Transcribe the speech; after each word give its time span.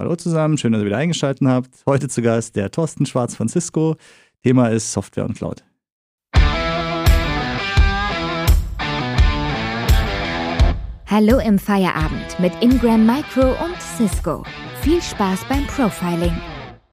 Hallo 0.00 0.14
zusammen, 0.14 0.56
schön, 0.56 0.70
dass 0.70 0.80
ihr 0.82 0.86
wieder 0.86 0.98
eingeschaltet 0.98 1.44
habt. 1.48 1.74
Heute 1.84 2.06
zu 2.06 2.22
Gast 2.22 2.54
der 2.54 2.70
Thorsten 2.70 3.04
Schwarz 3.04 3.34
von 3.34 3.48
Cisco. 3.48 3.96
Thema 4.44 4.68
ist 4.68 4.92
Software 4.92 5.24
und 5.24 5.36
Cloud. 5.36 5.64
Hallo 11.06 11.40
im 11.40 11.58
Feierabend 11.58 12.38
mit 12.38 12.52
Ingram 12.60 13.06
Micro 13.06 13.56
und 13.64 13.74
Cisco. 13.80 14.44
Viel 14.82 15.02
Spaß 15.02 15.40
beim 15.48 15.66
Profiling. 15.66 16.36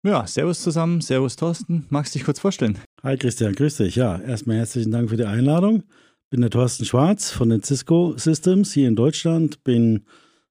Ja, 0.02 0.26
Servus 0.26 0.64
zusammen, 0.64 1.00
Servus 1.00 1.36
Thorsten. 1.36 1.86
Magst 1.90 2.16
du 2.16 2.18
dich 2.18 2.26
kurz 2.26 2.40
vorstellen? 2.40 2.80
Hi 3.04 3.18
Christian, 3.18 3.54
grüß 3.54 3.78
dich. 3.78 3.98
Ja, 3.98 4.18
erstmal 4.18 4.58
herzlichen 4.58 4.90
Dank 4.90 5.12
für 5.12 5.18
die 5.18 5.26
Einladung. 5.26 5.84
Bin 6.32 6.42
der 6.42 6.50
Thorsten 6.50 6.86
Schwarz 6.86 7.30
von 7.30 7.50
den 7.50 7.62
Cisco 7.62 8.18
Systems 8.18 8.74
hier 8.74 8.88
in 8.88 8.96
Deutschland. 8.96 9.64
Bin 9.64 10.06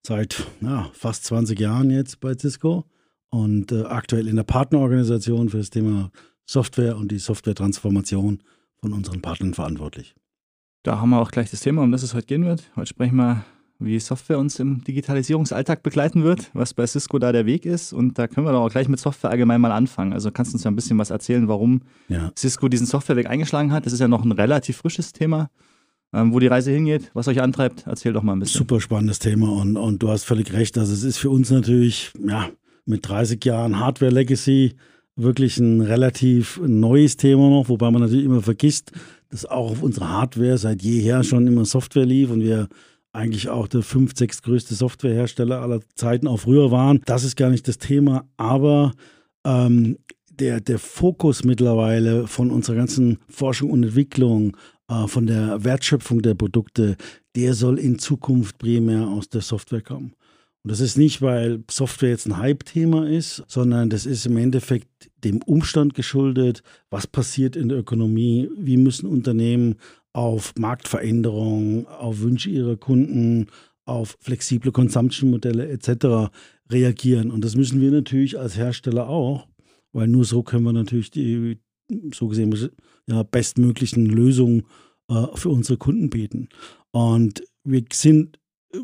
seit 0.06 0.46
ja, 0.60 0.90
fast 0.92 1.24
20 1.24 1.58
Jahren 1.58 1.90
jetzt 1.90 2.20
bei 2.20 2.34
Cisco 2.34 2.84
und 3.30 3.72
äh, 3.72 3.84
aktuell 3.84 4.28
in 4.28 4.36
der 4.36 4.44
Partnerorganisation 4.44 5.48
für 5.48 5.58
das 5.58 5.70
Thema 5.70 6.10
Software 6.46 6.96
und 6.96 7.10
die 7.10 7.18
Software-Transformation 7.18 8.42
von 8.76 8.92
unseren 8.92 9.22
Partnern 9.22 9.54
verantwortlich. 9.54 10.14
Da 10.82 11.00
haben 11.00 11.10
wir 11.10 11.20
auch 11.20 11.30
gleich 11.30 11.50
das 11.50 11.60
Thema, 11.60 11.82
um 11.82 11.90
das 11.90 12.02
es 12.02 12.12
heute 12.12 12.26
gehen 12.26 12.44
wird. 12.44 12.70
Heute 12.76 12.88
sprechen 12.88 13.16
wir, 13.16 13.44
wie 13.78 13.98
Software 13.98 14.38
uns 14.38 14.60
im 14.60 14.84
Digitalisierungsalltag 14.84 15.82
begleiten 15.82 16.22
wird, 16.22 16.50
was 16.52 16.74
bei 16.74 16.86
Cisco 16.86 17.18
da 17.18 17.32
der 17.32 17.46
Weg 17.46 17.64
ist. 17.64 17.94
Und 17.94 18.18
da 18.18 18.28
können 18.28 18.46
wir 18.46 18.52
doch 18.52 18.60
auch 18.60 18.70
gleich 18.70 18.88
mit 18.88 19.00
Software 19.00 19.30
allgemein 19.30 19.62
mal 19.62 19.72
anfangen. 19.72 20.12
Also 20.12 20.30
kannst 20.30 20.52
du 20.52 20.56
uns 20.56 20.64
ja 20.64 20.70
ein 20.70 20.76
bisschen 20.76 20.98
was 20.98 21.08
erzählen, 21.08 21.48
warum 21.48 21.80
ja. 22.08 22.30
Cisco 22.36 22.68
diesen 22.68 22.86
Softwareweg 22.86 23.26
eingeschlagen 23.26 23.72
hat. 23.72 23.86
Das 23.86 23.94
ist 23.94 24.00
ja 24.00 24.08
noch 24.08 24.24
ein 24.24 24.32
relativ 24.32 24.76
frisches 24.76 25.14
Thema. 25.14 25.50
Ähm, 26.14 26.32
wo 26.32 26.38
die 26.38 26.46
Reise 26.46 26.70
hingeht, 26.70 27.10
was 27.12 27.26
euch 27.26 27.42
antreibt, 27.42 27.84
erzähl 27.88 28.12
doch 28.12 28.22
mal 28.22 28.34
ein 28.34 28.38
bisschen. 28.38 28.58
Super 28.58 28.80
spannendes 28.80 29.18
Thema 29.18 29.50
und, 29.50 29.76
und 29.76 30.00
du 30.00 30.10
hast 30.10 30.22
völlig 30.22 30.52
recht. 30.52 30.78
Also 30.78 30.92
es 30.92 31.02
ist 31.02 31.18
für 31.18 31.30
uns 31.30 31.50
natürlich, 31.50 32.12
ja, 32.24 32.50
mit 32.86 33.08
30 33.08 33.44
Jahren 33.44 33.80
Hardware 33.80 34.12
Legacy 34.12 34.76
wirklich 35.16 35.58
ein 35.58 35.80
relativ 35.80 36.60
neues 36.64 37.16
Thema 37.16 37.50
noch, 37.50 37.68
wobei 37.68 37.90
man 37.90 38.02
natürlich 38.02 38.26
immer 38.26 38.42
vergisst, 38.42 38.92
dass 39.30 39.44
auch 39.44 39.72
auf 39.72 39.82
unserer 39.82 40.10
Hardware 40.10 40.56
seit 40.56 40.82
jeher 40.82 41.24
schon 41.24 41.48
immer 41.48 41.64
Software 41.64 42.06
lief 42.06 42.30
und 42.30 42.42
wir 42.42 42.68
eigentlich 43.12 43.48
auch 43.48 43.66
der 43.66 43.82
fünf, 43.82 44.12
sechs 44.16 44.42
größte 44.42 44.74
Softwarehersteller 44.74 45.60
aller 45.60 45.80
Zeiten 45.96 46.28
auch 46.28 46.40
früher 46.40 46.70
waren. 46.70 47.00
Das 47.06 47.24
ist 47.24 47.36
gar 47.36 47.50
nicht 47.50 47.66
das 47.66 47.78
Thema, 47.78 48.24
aber 48.36 48.92
ähm, 49.44 49.98
der, 50.30 50.60
der 50.60 50.78
Fokus 50.78 51.44
mittlerweile 51.44 52.26
von 52.26 52.50
unserer 52.50 52.76
ganzen 52.76 53.18
Forschung 53.28 53.70
und 53.70 53.84
Entwicklung, 53.84 54.56
von 55.06 55.26
der 55.26 55.64
Wertschöpfung 55.64 56.20
der 56.22 56.34
Produkte, 56.34 56.96
der 57.36 57.54
soll 57.54 57.78
in 57.78 57.98
Zukunft 57.98 58.58
primär 58.58 59.08
aus 59.08 59.28
der 59.28 59.40
Software 59.40 59.82
kommen. 59.82 60.12
Und 60.62 60.70
das 60.70 60.80
ist 60.80 60.96
nicht, 60.96 61.20
weil 61.20 61.62
Software 61.70 62.10
jetzt 62.10 62.26
ein 62.26 62.38
Hype-Thema 62.38 63.06
ist, 63.06 63.44
sondern 63.48 63.90
das 63.90 64.06
ist 64.06 64.24
im 64.24 64.38
Endeffekt 64.38 64.88
dem 65.22 65.42
Umstand 65.42 65.94
geschuldet, 65.94 66.62
was 66.88 67.06
passiert 67.06 67.54
in 67.54 67.68
der 67.68 67.78
Ökonomie, 67.78 68.48
wie 68.56 68.78
müssen 68.78 69.06
Unternehmen 69.06 69.76
auf 70.14 70.54
Marktveränderungen, 70.58 71.86
auf 71.86 72.20
Wünsche 72.20 72.48
ihrer 72.48 72.76
Kunden, 72.76 73.48
auf 73.84 74.16
flexible 74.20 74.72
Consumption-Modelle 74.72 75.68
etc. 75.68 76.32
reagieren. 76.70 77.30
Und 77.30 77.44
das 77.44 77.56
müssen 77.56 77.80
wir 77.82 77.90
natürlich 77.90 78.38
als 78.38 78.56
Hersteller 78.56 79.08
auch, 79.08 79.46
weil 79.92 80.08
nur 80.08 80.24
so 80.24 80.42
können 80.42 80.64
wir 80.64 80.72
natürlich 80.72 81.10
die 81.10 81.58
so 82.12 82.28
gesehen 82.28 82.70
ja, 83.06 83.22
bestmöglichen 83.22 84.06
Lösungen 84.06 84.64
äh, 85.08 85.26
für 85.34 85.50
unsere 85.50 85.78
Kunden 85.78 86.10
bieten. 86.10 86.48
Und 86.90 87.44
wir 87.64 87.84
sind 87.92 88.38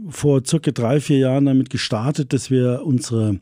vor 0.09 0.43
circa 0.47 0.71
drei, 0.71 1.01
vier 1.01 1.19
Jahren 1.19 1.47
damit 1.47 1.71
gestartet, 1.71 2.33
dass 2.33 2.51
wir 2.51 2.83
unsere 2.85 3.41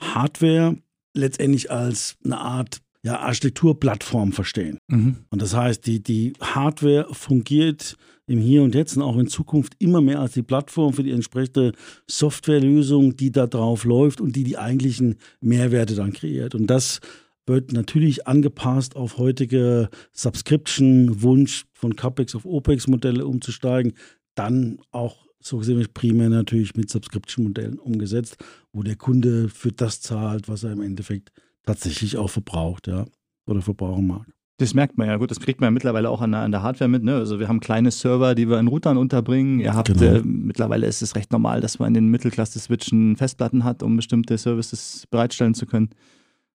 Hardware 0.00 0.76
letztendlich 1.14 1.70
als 1.70 2.16
eine 2.24 2.38
Art 2.38 2.80
ja, 3.04 3.18
Architekturplattform 3.18 4.32
verstehen. 4.32 4.78
Mhm. 4.88 5.16
Und 5.30 5.42
das 5.42 5.54
heißt, 5.54 5.86
die, 5.86 6.02
die 6.02 6.32
Hardware 6.40 7.08
fungiert 7.12 7.96
im 8.26 8.38
Hier 8.38 8.62
und 8.62 8.74
Jetzt 8.74 8.96
und 8.96 9.02
auch 9.02 9.18
in 9.18 9.26
Zukunft 9.26 9.74
immer 9.78 10.00
mehr 10.00 10.20
als 10.20 10.32
die 10.32 10.42
Plattform 10.42 10.92
für 10.92 11.02
die 11.02 11.10
entsprechende 11.10 11.72
Softwarelösung, 12.08 13.16
die 13.16 13.32
da 13.32 13.46
drauf 13.46 13.84
läuft 13.84 14.20
und 14.20 14.36
die 14.36 14.44
die 14.44 14.56
eigentlichen 14.56 15.16
Mehrwerte 15.40 15.96
dann 15.96 16.12
kreiert. 16.12 16.54
Und 16.54 16.68
das 16.68 17.00
wird 17.46 17.72
natürlich 17.72 18.26
angepasst 18.26 18.96
auf 18.96 19.18
heutige 19.18 19.88
Subscription-Wunsch 20.12 21.64
von 21.72 21.96
CapEx 21.96 22.34
auf 22.34 22.44
OPEX-Modelle 22.44 23.26
umzusteigen, 23.26 23.94
dann 24.34 24.78
auch 24.90 25.26
so 25.40 25.58
gesehen 25.58 25.84
primär 25.92 26.28
natürlich 26.28 26.76
mit 26.76 26.88
Subscription-Modellen 26.88 27.78
umgesetzt, 27.78 28.36
wo 28.72 28.82
der 28.82 28.96
Kunde 28.96 29.48
für 29.48 29.72
das 29.72 30.00
zahlt, 30.00 30.48
was 30.48 30.62
er 30.62 30.72
im 30.72 30.80
Endeffekt 30.80 31.32
tatsächlich 31.64 32.16
auch 32.16 32.30
verbraucht, 32.30 32.86
ja, 32.86 33.06
oder 33.46 33.60
verbrauchen 33.60 34.06
mag. 34.06 34.26
Das 34.58 34.74
merkt 34.74 34.96
man 34.96 35.08
ja 35.08 35.16
gut, 35.16 35.30
das 35.32 35.40
kriegt 35.40 35.60
man 35.60 35.68
ja 35.68 35.70
mittlerweile 35.72 36.08
auch 36.08 36.20
an 36.20 36.30
der, 36.30 36.42
an 36.42 36.52
der 36.52 36.62
Hardware 36.62 36.88
mit. 36.88 37.02
Ne? 37.02 37.16
Also 37.16 37.40
wir 37.40 37.48
haben 37.48 37.58
kleine 37.58 37.90
Server, 37.90 38.36
die 38.36 38.48
wir 38.48 38.60
in 38.60 38.68
Routern 38.68 38.96
unterbringen. 38.96 39.58
Ihr 39.58 39.74
habt 39.74 39.88
genau. 39.88 40.18
äh, 40.18 40.22
mittlerweile 40.22 40.86
ist 40.86 41.02
es 41.02 41.16
recht 41.16 41.32
normal, 41.32 41.60
dass 41.60 41.80
man 41.80 41.88
in 41.88 41.94
den 41.94 42.08
Mittelklasse-Switchen 42.08 43.16
Festplatten 43.16 43.64
hat, 43.64 43.82
um 43.82 43.96
bestimmte 43.96 44.38
Services 44.38 45.08
bereitstellen 45.10 45.54
zu 45.54 45.66
können 45.66 45.90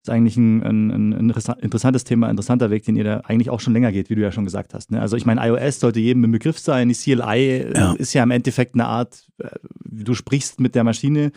ist 0.06 0.11
eigentlich 0.11 0.37
ein, 0.37 0.62
ein, 0.62 1.12
ein, 1.12 1.31
interessantes 1.61 2.05
Thema, 2.05 2.27
ein 2.27 2.33
interessanter 2.33 2.71
Weg, 2.71 2.84
den 2.84 2.97
ihr 2.97 3.05
da 3.05 3.21
eigentlich 3.25 3.50
auch 3.50 3.61
schon 3.61 3.72
länger 3.72 3.91
geht, 3.91 4.09
wie 4.09 4.15
du 4.15 4.22
ja 4.22 4.31
schon 4.31 4.44
gesagt 4.44 4.72
hast. 4.72 4.91
Ne? 4.93 5.00
Also 5.00 5.17
ich 5.17 5.27
meine, 5.27 5.47
iOS 5.47 5.81
sollte 5.81 6.00
jedem 6.00 6.25
im 6.25 6.33
Begriff 6.33 6.59
sein. 6.59 6.89
Die 6.89 6.94
CLI 6.94 7.72
ja. 7.75 7.93
ist 7.94 8.15
ja 8.15 8.22
im 8.22 8.31
Endeffekt 8.31 8.75
eine 8.75 8.87
Art, 8.87 9.25
äh, 9.39 9.49
du 9.84 10.15
sprichst 10.15 10.61
mit 10.61 10.75
der 10.75 10.84
Maschine. 10.84 11.33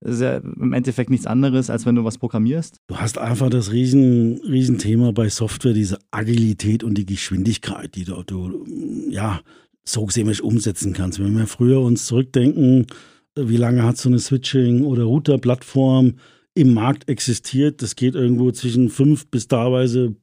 Das 0.00 0.16
ist 0.16 0.20
ja 0.20 0.36
im 0.36 0.72
Endeffekt 0.72 1.10
nichts 1.10 1.26
anderes, 1.26 1.70
als 1.70 1.86
wenn 1.86 1.94
du 1.94 2.04
was 2.04 2.18
programmierst. 2.18 2.80
Du 2.86 2.96
hast 2.96 3.18
einfach 3.18 3.50
das 3.50 3.72
riesen, 3.72 4.40
riesen 4.46 4.78
Thema 4.78 5.12
bei 5.12 5.28
Software, 5.28 5.72
diese 5.72 5.98
Agilität 6.10 6.84
und 6.84 6.96
die 6.96 7.06
Geschwindigkeit, 7.06 7.94
die 7.94 8.04
du, 8.04 8.22
du 8.22 8.64
ja, 9.08 9.40
so 9.84 10.04
gesehen 10.04 10.28
umsetzen 10.40 10.92
kannst. 10.92 11.18
Wenn 11.18 11.36
wir 11.36 11.46
früher 11.46 11.80
uns 11.80 12.06
zurückdenken, 12.06 12.86
wie 13.34 13.56
lange 13.56 13.82
hat 13.82 13.96
so 13.96 14.08
eine 14.08 14.18
Switching- 14.18 14.84
oder 14.84 15.04
Router-Plattform 15.04 16.14
im 16.54 16.72
Markt 16.72 17.08
existiert. 17.08 17.82
Das 17.82 17.96
geht 17.96 18.14
irgendwo 18.14 18.50
zwischen 18.52 18.88
fünf 18.88 19.26
bis 19.26 19.48
teilweise 19.48 20.14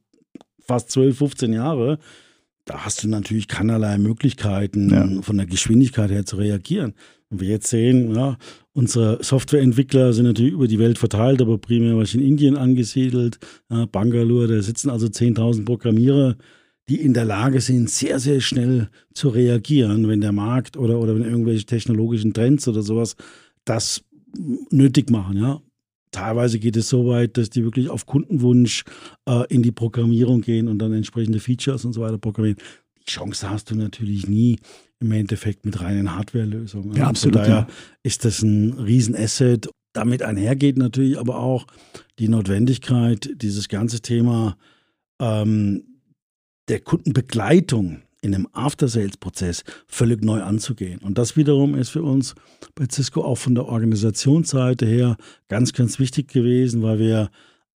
fast 0.60 0.90
12, 0.90 1.18
15 1.18 1.52
Jahre. 1.52 1.98
Da 2.64 2.84
hast 2.84 3.02
du 3.02 3.08
natürlich 3.08 3.48
keinerlei 3.48 3.98
Möglichkeiten, 3.98 4.90
ja. 4.90 5.22
von 5.22 5.36
der 5.36 5.46
Geschwindigkeit 5.46 6.10
her 6.10 6.24
zu 6.24 6.36
reagieren. 6.36 6.94
Und 7.28 7.40
wir 7.40 7.48
jetzt 7.48 7.68
sehen, 7.68 8.14
ja, 8.14 8.38
unsere 8.72 9.22
Softwareentwickler 9.22 10.12
sind 10.12 10.26
natürlich 10.26 10.52
über 10.52 10.68
die 10.68 10.78
Welt 10.78 10.98
verteilt, 10.98 11.42
aber 11.42 11.58
primär 11.58 11.96
was 11.96 12.14
in 12.14 12.20
Indien 12.20 12.56
angesiedelt. 12.56 13.38
Ja, 13.68 13.86
Bangalore, 13.86 14.46
da 14.46 14.62
sitzen 14.62 14.90
also 14.90 15.06
10.000 15.06 15.64
Programmierer, 15.64 16.36
die 16.88 17.00
in 17.00 17.14
der 17.14 17.24
Lage 17.24 17.60
sind, 17.60 17.90
sehr, 17.90 18.20
sehr 18.20 18.40
schnell 18.40 18.90
zu 19.12 19.28
reagieren, 19.28 20.08
wenn 20.08 20.20
der 20.20 20.32
Markt 20.32 20.76
oder, 20.76 21.00
oder 21.00 21.14
wenn 21.14 21.24
irgendwelche 21.24 21.64
technologischen 21.64 22.32
Trends 22.32 22.68
oder 22.68 22.82
sowas 22.82 23.16
das 23.64 24.04
nötig 24.70 25.10
machen. 25.10 25.36
Ja 25.36 25.62
teilweise 26.12 26.58
geht 26.58 26.76
es 26.76 26.88
so 26.88 27.06
weit, 27.08 27.36
dass 27.36 27.50
die 27.50 27.64
wirklich 27.64 27.88
auf 27.88 28.06
Kundenwunsch 28.06 28.84
äh, 29.28 29.46
in 29.48 29.62
die 29.62 29.72
Programmierung 29.72 30.42
gehen 30.42 30.68
und 30.68 30.78
dann 30.78 30.92
entsprechende 30.92 31.40
Features 31.40 31.84
und 31.84 31.92
so 31.92 32.02
weiter 32.02 32.18
programmieren. 32.18 32.58
Die 33.00 33.10
Chance 33.10 33.50
hast 33.50 33.70
du 33.70 33.74
natürlich 33.74 34.28
nie 34.28 34.58
im 35.00 35.10
Endeffekt 35.10 35.64
mit 35.64 35.80
reinen 35.80 36.14
Hardware-Lösungen. 36.14 36.96
Ja, 36.96 37.08
absolut. 37.08 37.38
Von 37.38 37.42
daher 37.42 37.66
ja. 37.68 37.74
ist 38.04 38.24
das 38.24 38.42
ein 38.42 38.74
Riesenasset. 38.74 39.68
Damit 39.92 40.22
einhergeht 40.22 40.78
natürlich 40.78 41.18
aber 41.18 41.38
auch 41.38 41.66
die 42.18 42.28
Notwendigkeit, 42.28 43.30
dieses 43.34 43.68
ganze 43.68 44.00
Thema 44.00 44.56
ähm, 45.20 45.84
der 46.68 46.80
Kundenbegleitung 46.80 48.02
in 48.22 48.34
einem 48.34 48.48
After-Sales-Prozess 48.52 49.64
völlig 49.86 50.24
neu 50.24 50.40
anzugehen. 50.42 51.00
Und 51.00 51.18
das 51.18 51.36
wiederum 51.36 51.74
ist 51.74 51.90
für 51.90 52.02
uns 52.02 52.34
bei 52.74 52.86
Cisco 52.90 53.22
auch 53.22 53.36
von 53.36 53.54
der 53.54 53.66
Organisationsseite 53.66 54.86
her 54.86 55.16
ganz, 55.48 55.72
ganz 55.72 55.98
wichtig 55.98 56.28
gewesen, 56.28 56.82
weil 56.82 56.98
wir 56.98 57.30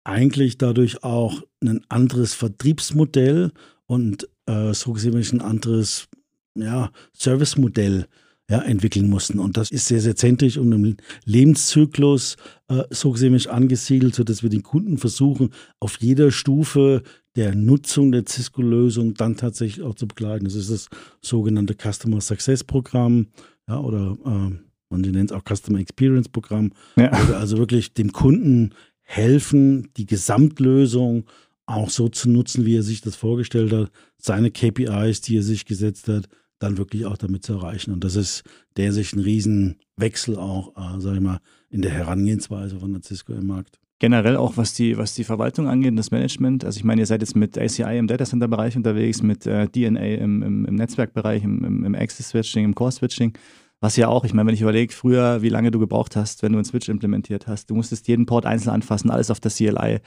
eigentlich 0.04 0.56
dadurch 0.56 1.02
auch 1.02 1.42
ein 1.60 1.84
anderes 1.88 2.32
Vertriebsmodell 2.32 3.50
und 3.86 4.28
äh, 4.46 4.72
so 4.72 4.92
gesehen 4.92 5.16
ein 5.16 5.40
anderes 5.40 6.08
ja, 6.54 6.90
Servicemodell 7.12 8.06
ja, 8.48 8.60
entwickeln 8.60 9.08
mussten. 9.08 9.38
Und 9.38 9.56
das 9.56 9.70
ist 9.70 9.86
sehr, 9.86 10.00
sehr 10.00 10.16
zentrisch 10.16 10.56
und 10.56 10.72
im 10.72 10.96
Lebenszyklus 11.24 12.36
äh, 12.68 12.84
so 12.90 13.10
gesehen 13.10 13.34
angesiedelt, 13.48 14.14
sodass 14.14 14.42
wir 14.42 14.50
den 14.50 14.62
Kunden 14.62 14.98
versuchen, 14.98 15.50
auf 15.80 15.98
jeder 16.00 16.30
Stufe 16.30 17.02
der 17.34 17.54
Nutzung 17.54 18.12
der 18.12 18.24
Cisco-Lösung 18.26 19.14
dann 19.14 19.36
tatsächlich 19.36 19.84
auch 19.84 19.94
zu 19.94 20.06
begleiten. 20.06 20.44
Das 20.44 20.54
ist 20.54 20.70
das 20.70 20.88
sogenannte 21.20 21.74
Customer 21.74 22.20
Success 22.20 22.64
Programm 22.64 23.26
ja, 23.68 23.80
oder 23.80 24.16
äh, 24.24 24.56
man 24.88 25.00
nennt 25.00 25.30
es 25.30 25.36
auch 25.36 25.42
Customer 25.44 25.80
Experience 25.80 26.28
Programm, 26.28 26.72
ja. 26.96 27.10
also 27.10 27.58
wirklich 27.58 27.92
dem 27.94 28.12
Kunden 28.12 28.70
helfen, 29.02 29.90
die 29.96 30.06
Gesamtlösung 30.06 31.24
auch 31.66 31.90
so 31.90 32.08
zu 32.08 32.30
nutzen, 32.30 32.64
wie 32.64 32.76
er 32.76 32.82
sich 32.82 33.00
das 33.00 33.16
vorgestellt 33.16 33.72
hat, 33.72 33.90
seine 34.16 34.50
KPIs, 34.50 35.20
die 35.20 35.38
er 35.38 35.42
sich 35.42 35.64
gesetzt 35.64 36.06
hat, 36.08 36.28
dann 36.58 36.78
wirklich 36.78 37.06
auch 37.06 37.16
damit 37.16 37.44
zu 37.44 37.54
erreichen. 37.54 37.92
Und 37.92 38.04
das 38.04 38.16
ist 38.16 38.42
der 38.76 38.92
sich 38.92 39.12
ein 39.12 39.20
Riesenwechsel 39.20 40.36
auch, 40.36 40.76
äh, 40.76 41.00
sag 41.00 41.14
ich 41.14 41.20
mal, 41.20 41.40
in 41.70 41.82
der 41.82 41.90
Herangehensweise 41.90 42.78
von 42.78 42.92
der 42.92 43.02
Cisco 43.02 43.32
im 43.32 43.46
Markt. 43.46 43.78
Generell 43.98 44.36
auch 44.36 44.58
was 44.58 44.74
die, 44.74 44.98
was 44.98 45.14
die 45.14 45.24
Verwaltung 45.24 45.68
angeht, 45.68 45.98
das 45.98 46.10
Management. 46.10 46.64
Also 46.64 46.76
ich 46.78 46.84
meine, 46.84 47.00
ihr 47.00 47.06
seid 47.06 47.22
jetzt 47.22 47.34
mit 47.34 47.56
ACI 47.56 47.96
im 47.96 48.06
Datacenter-Bereich 48.06 48.76
unterwegs, 48.76 49.22
mit 49.22 49.46
äh, 49.46 49.68
DNA 49.68 50.16
im, 50.16 50.42
im, 50.42 50.64
im 50.66 50.74
Netzwerkbereich, 50.74 51.42
im, 51.42 51.64
im, 51.64 51.84
im 51.84 51.94
Access-Switching, 51.94 52.64
im 52.64 52.74
Core-Switching. 52.74 53.32
Was 53.80 53.96
ja 53.96 54.08
auch, 54.08 54.24
ich 54.24 54.34
meine, 54.34 54.48
wenn 54.48 54.54
ich 54.54 54.62
überlege, 54.62 54.92
früher, 54.92 55.42
wie 55.42 55.48
lange 55.48 55.70
du 55.70 55.78
gebraucht 55.78 56.16
hast, 56.16 56.42
wenn 56.42 56.52
du 56.52 56.58
einen 56.58 56.64
Switch 56.64 56.88
implementiert 56.88 57.46
hast, 57.46 57.70
du 57.70 57.74
musstest 57.74 58.08
jeden 58.08 58.26
Port 58.26 58.44
einzeln 58.44 58.70
anfassen, 58.70 59.10
alles 59.10 59.30
auf 59.30 59.40
der 59.40 59.50
CLI. 59.50 60.00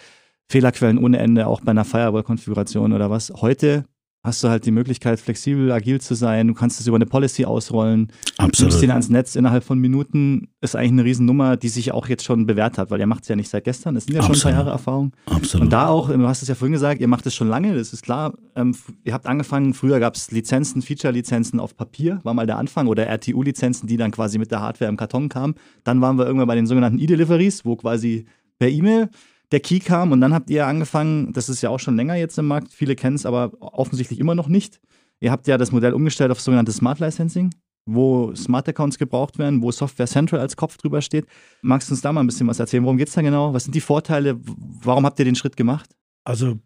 Fehlerquellen 0.51 0.97
ohne 0.97 1.19
Ende, 1.19 1.47
auch 1.47 1.61
bei 1.61 1.71
einer 1.71 1.85
Firewall-Konfiguration 1.85 2.93
oder 2.93 3.09
was. 3.09 3.31
Heute 3.35 3.85
hast 4.21 4.43
du 4.43 4.49
halt 4.49 4.65
die 4.65 4.71
Möglichkeit, 4.71 5.19
flexibel, 5.19 5.71
agil 5.71 6.01
zu 6.01 6.13
sein. 6.13 6.47
Du 6.47 6.53
kannst 6.53 6.79
es 6.79 6.87
über 6.87 6.97
eine 6.97 7.05
Policy 7.05 7.45
ausrollen. 7.45 8.11
Absolut. 8.37 8.59
Du 8.59 8.63
nimmst 8.65 8.81
den 8.81 8.91
ans 8.91 9.09
Netz 9.09 9.35
innerhalb 9.35 9.63
von 9.63 9.79
Minuten. 9.79 10.49
Ist 10.59 10.75
eigentlich 10.75 10.91
eine 10.91 11.05
Riesennummer, 11.05 11.55
die 11.55 11.69
sich 11.69 11.93
auch 11.93 12.07
jetzt 12.09 12.25
schon 12.25 12.45
bewährt 12.45 12.77
hat, 12.77 12.91
weil 12.91 12.99
ihr 12.99 13.07
macht 13.07 13.23
es 13.23 13.29
ja 13.29 13.37
nicht 13.37 13.49
seit 13.49 13.63
gestern. 13.63 13.95
Es 13.95 14.05
sind 14.05 14.15
ja 14.15 14.21
schon 14.21 14.31
Absolut. 14.31 14.45
ein 14.45 14.55
paar 14.55 14.65
Jahre 14.65 14.71
Erfahrung. 14.71 15.13
Absolut. 15.25 15.65
Und 15.65 15.73
da 15.73 15.87
auch, 15.87 16.09
du 16.09 16.27
hast 16.27 16.41
es 16.41 16.49
ja 16.49 16.55
vorhin 16.55 16.73
gesagt, 16.73 16.99
ihr 16.99 17.07
macht 17.07 17.25
es 17.25 17.33
schon 17.33 17.47
lange, 17.47 17.73
das 17.75 17.93
ist 17.93 18.03
klar. 18.03 18.33
Ähm, 18.55 18.75
ihr 19.05 19.13
habt 19.13 19.25
angefangen, 19.25 19.73
früher 19.73 19.99
gab 20.01 20.15
es 20.15 20.31
Lizenzen, 20.31 20.81
Feature-Lizenzen 20.81 21.59
auf 21.59 21.77
Papier, 21.77 22.19
war 22.23 22.33
mal 22.33 22.45
der 22.45 22.57
Anfang, 22.57 22.87
oder 22.87 23.07
RTU-Lizenzen, 23.07 23.87
die 23.87 23.95
dann 23.95 24.11
quasi 24.11 24.37
mit 24.37 24.51
der 24.51 24.59
Hardware 24.59 24.89
im 24.89 24.97
Karton 24.97 25.29
kamen. 25.29 25.55
Dann 25.85 26.01
waren 26.01 26.17
wir 26.17 26.25
irgendwann 26.25 26.47
bei 26.47 26.55
den 26.55 26.67
sogenannten 26.67 26.99
E-Deliveries, 26.99 27.63
wo 27.63 27.77
quasi 27.77 28.25
per 28.57 28.67
E-Mail 28.69 29.09
der 29.51 29.59
Key 29.59 29.79
kam 29.79 30.11
und 30.11 30.21
dann 30.21 30.33
habt 30.33 30.49
ihr 30.49 30.67
angefangen, 30.67 31.33
das 31.33 31.49
ist 31.49 31.61
ja 31.61 31.69
auch 31.69 31.79
schon 31.79 31.95
länger 31.95 32.15
jetzt 32.15 32.37
im 32.37 32.47
Markt, 32.47 32.73
viele 32.73 32.95
kennen 32.95 33.15
es 33.15 33.25
aber 33.25 33.51
offensichtlich 33.59 34.19
immer 34.19 34.35
noch 34.35 34.47
nicht. 34.47 34.79
Ihr 35.19 35.31
habt 35.31 35.47
ja 35.47 35.57
das 35.57 35.71
Modell 35.71 35.93
umgestellt 35.93 36.31
auf 36.31 36.39
sogenanntes 36.39 36.77
Smart 36.77 36.99
Licensing, 36.99 37.53
wo 37.85 38.33
Smart 38.35 38.69
Accounts 38.69 38.97
gebraucht 38.97 39.37
werden, 39.39 39.61
wo 39.61 39.71
Software 39.71 40.07
Central 40.07 40.39
als 40.39 40.55
Kopf 40.55 40.77
drüber 40.77 41.01
steht. 41.01 41.25
Magst 41.61 41.89
du 41.89 41.93
uns 41.93 42.01
da 42.01 42.13
mal 42.13 42.21
ein 42.21 42.27
bisschen 42.27 42.47
was 42.47 42.59
erzählen? 42.59 42.83
Worum 42.83 42.97
geht 42.97 43.09
es 43.09 43.15
da 43.15 43.21
genau? 43.21 43.53
Was 43.53 43.63
sind 43.63 43.75
die 43.75 43.81
Vorteile? 43.81 44.39
Warum 44.83 45.05
habt 45.05 45.19
ihr 45.19 45.25
den 45.25 45.35
Schritt 45.35 45.57
gemacht? 45.57 45.89
Also 46.23 46.59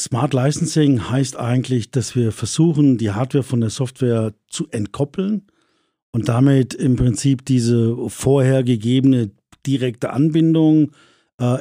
Smart 0.00 0.32
Licensing 0.32 1.10
heißt 1.10 1.36
eigentlich, 1.36 1.90
dass 1.90 2.16
wir 2.16 2.32
versuchen, 2.32 2.96
die 2.96 3.10
Hardware 3.10 3.44
von 3.44 3.60
der 3.60 3.70
Software 3.70 4.32
zu 4.48 4.66
entkoppeln 4.70 5.46
und 6.12 6.28
damit 6.28 6.72
im 6.74 6.96
Prinzip 6.96 7.44
diese 7.44 7.96
vorher 8.08 8.64
gegebene 8.64 9.30
direkte 9.66 10.10
Anbindung 10.10 10.88
äh, 10.88 10.92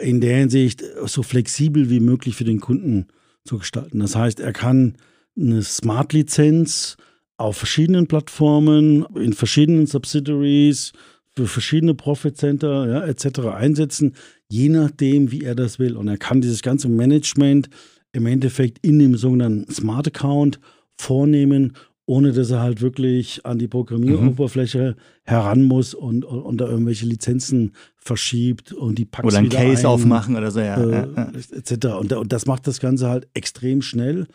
in 0.03 0.21
der 0.21 0.37
Hinsicht 0.37 0.83
so 1.05 1.23
flexibel 1.23 1.89
wie 1.89 1.99
möglich 1.99 2.35
für 2.35 2.43
den 2.43 2.59
Kunden 2.59 3.07
zu 3.45 3.57
gestalten. 3.57 3.99
Das 3.99 4.15
heißt, 4.15 4.39
er 4.39 4.53
kann 4.53 4.95
eine 5.35 5.63
Smart-Lizenz 5.63 6.97
auf 7.37 7.57
verschiedenen 7.57 8.07
Plattformen, 8.07 9.05
in 9.15 9.33
verschiedenen 9.33 9.87
Subsidiaries, 9.87 10.93
für 11.35 11.47
verschiedene 11.47 11.93
Profit 11.95 12.37
Center 12.37 12.87
ja, 12.87 13.05
etc. 13.05 13.39
einsetzen, 13.53 14.15
je 14.49 14.69
nachdem, 14.69 15.31
wie 15.31 15.43
er 15.43 15.55
das 15.55 15.79
will. 15.79 15.95
Und 15.95 16.07
er 16.07 16.17
kann 16.17 16.41
dieses 16.41 16.61
ganze 16.61 16.89
Management 16.89 17.69
im 18.11 18.25
Endeffekt 18.25 18.85
in 18.85 18.99
dem 18.99 19.15
sogenannten 19.15 19.71
Smart 19.73 20.07
Account 20.07 20.59
vornehmen, 20.97 21.73
ohne 22.11 22.33
dass 22.33 22.51
er 22.51 22.59
halt 22.59 22.81
wirklich 22.81 23.45
an 23.45 23.57
die 23.57 23.69
Programmieroberfläche 23.69 24.97
mhm. 24.97 25.01
heran 25.23 25.61
muss 25.61 25.93
und, 25.93 26.25
und, 26.25 26.41
und, 26.41 26.57
da 26.59 26.67
irgendwelche 26.67 27.05
Lizenzen 27.05 27.71
verschiebt 27.95 28.73
und 28.73 28.97
die 28.99 29.05
packt 29.05 29.25
Oder 29.25 29.37
ein 29.37 29.47
Case 29.47 29.83
ein, 29.83 29.85
aufmachen 29.85 30.35
oder 30.35 30.51
so, 30.51 30.59
ja. 30.59 30.75
Äh, 30.75 30.91
ja, 30.91 31.07
ja. 31.15 31.31
Etc. 31.55 31.85
Und, 31.97 32.11
und 32.11 32.33
das 32.33 32.47
macht 32.47 32.67
das 32.67 32.81
Ganze 32.81 33.07
halt 33.07 33.29
extrem 33.33 33.81
schnell 33.81 34.27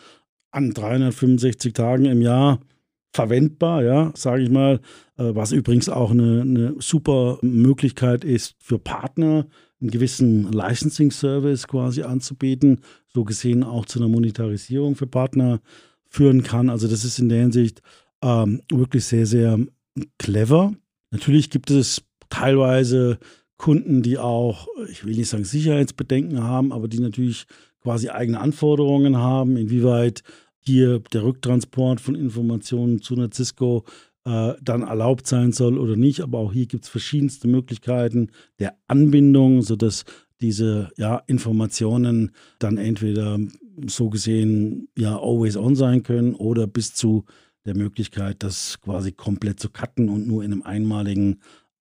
an 0.52 0.70
365 0.70 1.74
Tagen 1.74 2.06
im 2.06 2.22
Jahr 2.22 2.60
verwendbar, 3.12 3.82
ja, 3.82 4.10
sage 4.14 4.44
ich 4.44 4.50
mal, 4.50 4.80
äh, 5.18 5.34
was 5.34 5.52
übrigens 5.52 5.90
auch 5.90 6.12
eine, 6.12 6.40
eine, 6.40 6.74
super 6.78 7.36
Möglichkeit 7.42 8.24
ist 8.24 8.56
für 8.58 8.78
Partner, 8.78 9.46
einen 9.82 9.90
gewissen 9.90 10.50
Licensing-Service 10.50 11.68
quasi 11.68 12.04
anzubieten, 12.04 12.80
so 13.06 13.24
gesehen 13.24 13.62
auch 13.62 13.84
zu 13.84 13.98
einer 13.98 14.08
Monetarisierung 14.08 14.94
für 14.94 15.06
Partner 15.06 15.60
führen 16.08 16.42
kann. 16.42 16.70
Also 16.70 16.88
das 16.88 17.04
ist 17.04 17.18
in 17.18 17.28
der 17.28 17.40
Hinsicht 17.40 17.82
ähm, 18.22 18.62
wirklich 18.70 19.04
sehr, 19.04 19.26
sehr 19.26 19.58
clever. 20.18 20.74
Natürlich 21.10 21.50
gibt 21.50 21.70
es 21.70 22.02
teilweise 22.28 23.18
Kunden, 23.56 24.02
die 24.02 24.18
auch, 24.18 24.68
ich 24.90 25.04
will 25.04 25.16
nicht 25.16 25.28
sagen 25.28 25.44
Sicherheitsbedenken 25.44 26.42
haben, 26.42 26.72
aber 26.72 26.88
die 26.88 27.00
natürlich 27.00 27.46
quasi 27.80 28.10
eigene 28.10 28.40
Anforderungen 28.40 29.16
haben, 29.16 29.56
inwieweit 29.56 30.22
hier 30.58 30.98
der 31.12 31.22
Rücktransport 31.22 32.00
von 32.00 32.14
Informationen 32.14 33.00
zu 33.00 33.14
einer 33.14 33.30
Cisco 33.32 33.84
äh, 34.24 34.54
dann 34.60 34.82
erlaubt 34.82 35.26
sein 35.26 35.52
soll 35.52 35.78
oder 35.78 35.96
nicht. 35.96 36.20
Aber 36.20 36.38
auch 36.38 36.52
hier 36.52 36.66
gibt 36.66 36.84
es 36.84 36.90
verschiedenste 36.90 37.48
Möglichkeiten 37.48 38.30
der 38.58 38.76
Anbindung, 38.88 39.62
sodass 39.62 40.04
diese 40.40 40.90
ja, 40.96 41.22
Informationen 41.26 42.32
dann 42.58 42.76
entweder 42.76 43.38
so 43.86 44.10
gesehen 44.10 44.88
ja 44.96 45.18
always 45.18 45.56
on 45.56 45.76
sein 45.76 46.02
können 46.02 46.34
oder 46.34 46.66
bis 46.66 46.94
zu 46.94 47.24
der 47.64 47.76
Möglichkeit, 47.76 48.42
das 48.42 48.80
quasi 48.80 49.12
komplett 49.12 49.60
zu 49.60 49.70
cutten 49.70 50.08
und 50.08 50.26
nur 50.26 50.44
in 50.44 50.52
einem 50.52 50.62
einmaligen 50.62 51.40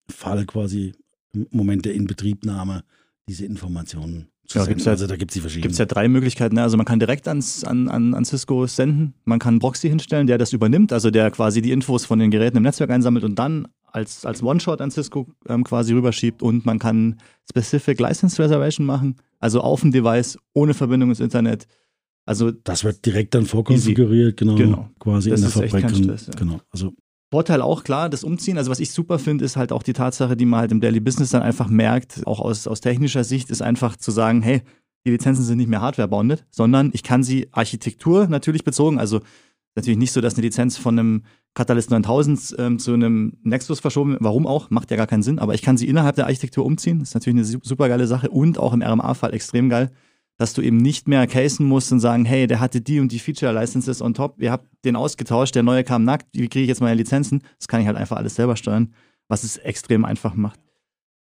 Fall 0.10 0.46
quasi 0.46 0.94
im 1.34 1.48
Moment 1.52 1.86
der 1.86 1.94
Inbetriebnahme 1.94 2.84
diese 3.28 3.46
Informationen 3.46 4.28
zu 4.48 4.60
ja, 4.60 4.66
gibt's 4.66 4.86
ja, 4.86 4.92
also 4.92 5.08
da 5.08 5.16
gibt 5.16 5.32
es 5.36 5.42
verschiedene. 5.42 5.64
Gibt 5.64 5.74
es 5.74 5.80
ja 5.80 5.86
drei 5.86 6.08
Möglichkeiten. 6.08 6.56
Ne? 6.56 6.62
Also 6.62 6.78
man 6.78 6.86
kann 6.86 7.00
direkt 7.00 7.28
ans, 7.28 7.64
an, 7.64 7.88
an, 7.88 8.14
an 8.14 8.26
Cisco 8.26 8.68
senden, 8.68 9.16
man 9.24 9.40
kann 9.40 9.56
einen 9.56 9.60
Proxy 9.60 9.90
hinstellen, 9.90 10.28
der 10.28 10.38
das 10.38 10.54
übernimmt, 10.54 10.94
also 10.94 11.10
der 11.10 11.32
quasi 11.32 11.62
die 11.62 11.72
Infos 11.72 12.06
von 12.06 12.20
den 12.20 12.32
Geräten 12.32 12.58
im 12.58 12.64
Netzwerk 12.64 12.92
einsammelt 12.92 13.26
und 13.26 13.40
dann 13.40 13.68
als, 13.86 14.26
als 14.26 14.44
One-Shot 14.44 14.82
an 14.82 14.92
Cisco 14.92 15.28
ähm, 15.48 15.64
quasi 15.64 15.94
rüberschiebt 15.94 16.44
und 16.44 16.66
man 16.66 16.80
kann 16.80 17.18
Specific 17.50 18.00
License 18.00 18.42
Reservation 18.42 18.86
machen, 18.86 19.16
also 19.40 19.62
auf 19.62 19.82
dem 19.82 19.92
Device, 19.92 20.38
ohne 20.54 20.74
Verbindung 20.74 21.10
ins 21.10 21.20
Internet. 21.20 21.66
Also 22.26 22.52
das 22.52 22.84
wird 22.84 23.06
direkt 23.06 23.36
dann 23.36 23.46
vorkonfiguriert, 23.46 24.38
genau, 24.38 24.56
genau, 24.56 24.90
quasi 25.00 25.30
das 25.30 25.42
in 25.42 25.62
der 25.62 25.70
Fabrik. 25.70 25.96
Stress, 25.96 26.28
ja. 26.28 26.34
Genau, 26.38 26.60
also 26.72 26.94
Vorteil 27.32 27.62
auch 27.62 27.84
klar, 27.84 28.10
das 28.10 28.24
Umziehen. 28.24 28.58
Also 28.58 28.72
was 28.72 28.80
ich 28.80 28.92
super 28.92 29.20
finde, 29.20 29.46
ist 29.46 29.58
halt 29.58 29.72
auch 29.72 29.84
die 29.84 29.94
Tatsache, 29.94 30.38
die 30.38 30.46
man 30.46 30.62
halt 30.62 30.72
im 30.72 30.80
Daily 30.80 31.00
Business 31.00 31.32
dann 31.32 31.42
einfach 31.42 31.68
merkt, 31.68 32.26
auch 32.26 32.40
aus, 32.40 32.68
aus 32.68 32.82
technischer 32.82 33.24
Sicht, 33.24 33.50
ist 33.50 33.62
einfach 33.62 33.96
zu 33.98 34.12
sagen, 34.12 34.42
hey, 34.42 34.62
die 35.06 35.12
Lizenzen 35.12 35.44
sind 35.44 35.58
nicht 35.58 35.68
mehr 35.70 35.82
hardware-bounded, 35.82 36.46
sondern 36.50 36.92
ich 36.94 37.04
kann 37.04 37.24
sie 37.24 37.48
Architektur 37.52 38.28
natürlich 38.28 38.64
bezogen, 38.64 39.00
also 39.00 39.22
natürlich 39.76 40.00
nicht 40.00 40.14
so, 40.14 40.22
dass 40.22 40.36
eine 40.36 40.44
Lizenz 40.44 40.78
von 40.78 40.98
einem 40.98 41.24
Catalyst 41.54 41.92
9000 41.92 42.56
ähm, 42.58 42.80
zu 42.80 42.94
einem 42.94 43.34
Nexus 43.44 43.80
verschoben 43.80 44.12
wird. 44.12 44.24
Warum 44.24 44.48
auch? 44.48 44.70
Macht 44.70 44.92
ja 44.92 44.98
gar 44.98 45.08
keinen 45.08 45.24
Sinn. 45.24 45.40
Aber 45.40 45.54
ich 45.54 45.62
kann 45.62 45.78
sie 45.78 45.88
innerhalb 45.88 46.16
der 46.16 46.26
Architektur 46.26 46.66
umziehen. 46.66 47.00
Das 47.00 47.10
ist 47.10 47.14
natürlich 47.14 47.38
eine 47.38 47.62
super 47.64 47.88
geile 47.88 48.08
Sache 48.08 48.30
und 48.30 48.58
auch 48.58 48.74
im 48.74 48.82
RMA-Fall 48.82 49.34
extrem 49.34 49.70
geil, 49.70 49.92
dass 50.38 50.54
du 50.54 50.62
eben 50.62 50.78
nicht 50.78 51.08
mehr 51.08 51.26
casen 51.28 51.66
musst 51.66 51.92
und 51.92 52.00
sagen, 52.00 52.26
hey, 52.26 52.48
der 52.48 52.60
hatte 52.60 52.82
die 52.82 53.00
und 53.00 53.12
die 53.12 53.20
Feature-Licenses 53.20 54.02
on 54.02 54.14
top. 54.14 54.42
Ihr 54.42 54.52
habt 54.52 54.68
den 54.84 54.96
ausgetauscht, 54.96 55.56
der 55.56 55.64
neue 55.64 55.84
kam 55.84 56.04
nackt. 56.04 56.28
Wie 56.34 56.50
kriege 56.50 56.64
ich 56.64 56.70
jetzt 56.70 56.82
meine 56.82 56.96
Lizenzen? 56.96 57.42
Das 57.58 57.68
kann 57.68 57.82
ich 57.82 57.88
halt 57.88 57.98
einfach 57.98 58.18
alles 58.18 58.36
selber 58.36 58.56
steuern, 58.56 58.94
was 59.28 59.44
es 59.44 59.58
extrem 59.58 60.04
einfach 60.04 60.36
macht. 60.36 60.60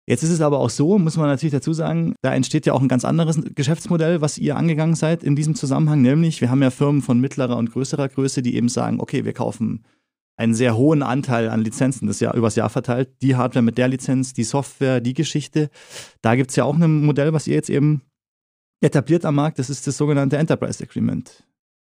Jetzt 0.09 0.23
ist 0.23 0.31
es 0.31 0.41
aber 0.41 0.61
auch 0.61 0.71
so, 0.71 0.99
muss 0.99 1.17
man 1.17 1.27
natürlich 1.27 1.53
dazu 1.53 1.73
sagen, 1.73 2.15
da 2.23 2.33
entsteht 2.33 2.65
ja 2.65 2.73
auch 2.73 2.81
ein 2.81 2.87
ganz 2.87 3.05
anderes 3.05 3.41
Geschäftsmodell, 3.57 4.21
was 4.21 4.39
ihr 4.39 4.57
angegangen 4.57 4.95
seid 4.95 5.25
in 5.25 5.35
diesem 5.35 5.57
Zusammenhang, 5.57 6.01
nämlich 6.01 6.41
wir 6.41 6.49
haben 6.49 6.63
ja 6.63 6.71
Firmen 6.71 7.03
von 7.03 7.21
mittlerer 7.21 7.57
und 7.57 7.73
größerer 7.73 8.09
Größe, 8.09 8.41
die 8.41 8.55
eben 8.55 8.69
sagen, 8.69 9.01
okay, 9.01 9.25
wir 9.25 9.33
kaufen 9.33 9.85
einen 10.37 10.55
sehr 10.55 10.77
hohen 10.77 11.03
Anteil 11.03 11.49
an 11.49 11.63
Lizenzen, 11.63 12.07
das 12.07 12.21
Jahr 12.21 12.35
übers 12.35 12.55
Jahr 12.55 12.71
verteilt, 12.71 13.09
die 13.21 13.35
Hardware 13.35 13.65
mit 13.65 13.79
der 13.79 13.89
Lizenz, 13.89 14.33
die 14.33 14.45
Software, 14.45 15.01
die 15.01 15.15
Geschichte. 15.15 15.71
Da 16.23 16.37
gibt 16.37 16.51
es 16.51 16.57
ja 16.57 16.65
auch 16.65 16.77
ein 16.77 17.05
Modell, 17.05 17.33
was 17.33 17.49
ihr 17.49 17.55
jetzt 17.55 17.71
eben 17.71 18.03
etabliert 18.81 19.25
am 19.25 19.35
Markt, 19.35 19.59
das 19.59 19.71
ist 19.71 19.87
das 19.87 19.97
sogenannte 19.97 20.37
Enterprise 20.37 20.83
Agreement. 20.83 21.43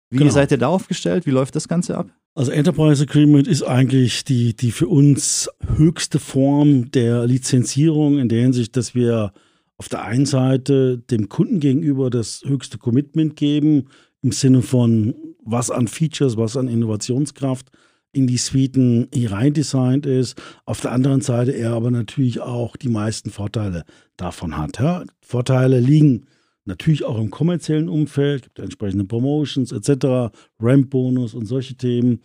Wie 0.09 0.17
genau. 0.17 0.31
seid 0.31 0.51
ihr 0.51 0.57
da 0.57 0.67
aufgestellt? 0.67 1.25
Wie 1.25 1.31
läuft 1.31 1.55
das 1.55 1.67
Ganze 1.67 1.97
ab? 1.97 2.09
Also 2.35 2.51
Enterprise 2.51 3.03
Agreement 3.03 3.47
ist 3.47 3.63
eigentlich 3.63 4.23
die, 4.23 4.55
die 4.55 4.71
für 4.71 4.87
uns 4.87 5.49
höchste 5.75 6.19
Form 6.19 6.89
der 6.91 7.27
Lizenzierung 7.27 8.17
in 8.17 8.29
der 8.29 8.41
Hinsicht, 8.41 8.75
dass 8.75 8.95
wir 8.95 9.33
auf 9.77 9.89
der 9.89 10.03
einen 10.03 10.25
Seite 10.25 10.97
dem 10.97 11.29
Kunden 11.29 11.59
gegenüber 11.59 12.09
das 12.09 12.43
höchste 12.45 12.77
Commitment 12.77 13.35
geben, 13.35 13.87
im 14.21 14.31
Sinne 14.31 14.61
von 14.61 15.15
was 15.43 15.71
an 15.71 15.87
Features, 15.87 16.37
was 16.37 16.57
an 16.57 16.67
Innovationskraft 16.67 17.67
in 18.11 18.27
die 18.27 18.37
Suiten 18.37 19.07
reindesignt 19.13 20.05
ist. 20.05 20.41
Auf 20.65 20.81
der 20.81 20.91
anderen 20.91 21.21
Seite 21.21 21.51
er 21.51 21.73
aber 21.73 21.91
natürlich 21.91 22.39
auch 22.39 22.75
die 22.75 22.89
meisten 22.89 23.29
Vorteile 23.29 23.83
davon 24.17 24.57
hat. 24.57 24.79
Ja? 24.79 25.03
Vorteile 25.21 25.79
liegen 25.79 26.25
Natürlich 26.65 27.03
auch 27.03 27.17
im 27.17 27.31
kommerziellen 27.31 27.89
Umfeld, 27.89 28.43
gibt 28.43 28.59
entsprechende 28.59 29.05
Promotions 29.05 29.71
etc., 29.71 30.31
Ramp-Bonus 30.59 31.33
und 31.33 31.45
solche 31.45 31.75
Themen. 31.75 32.19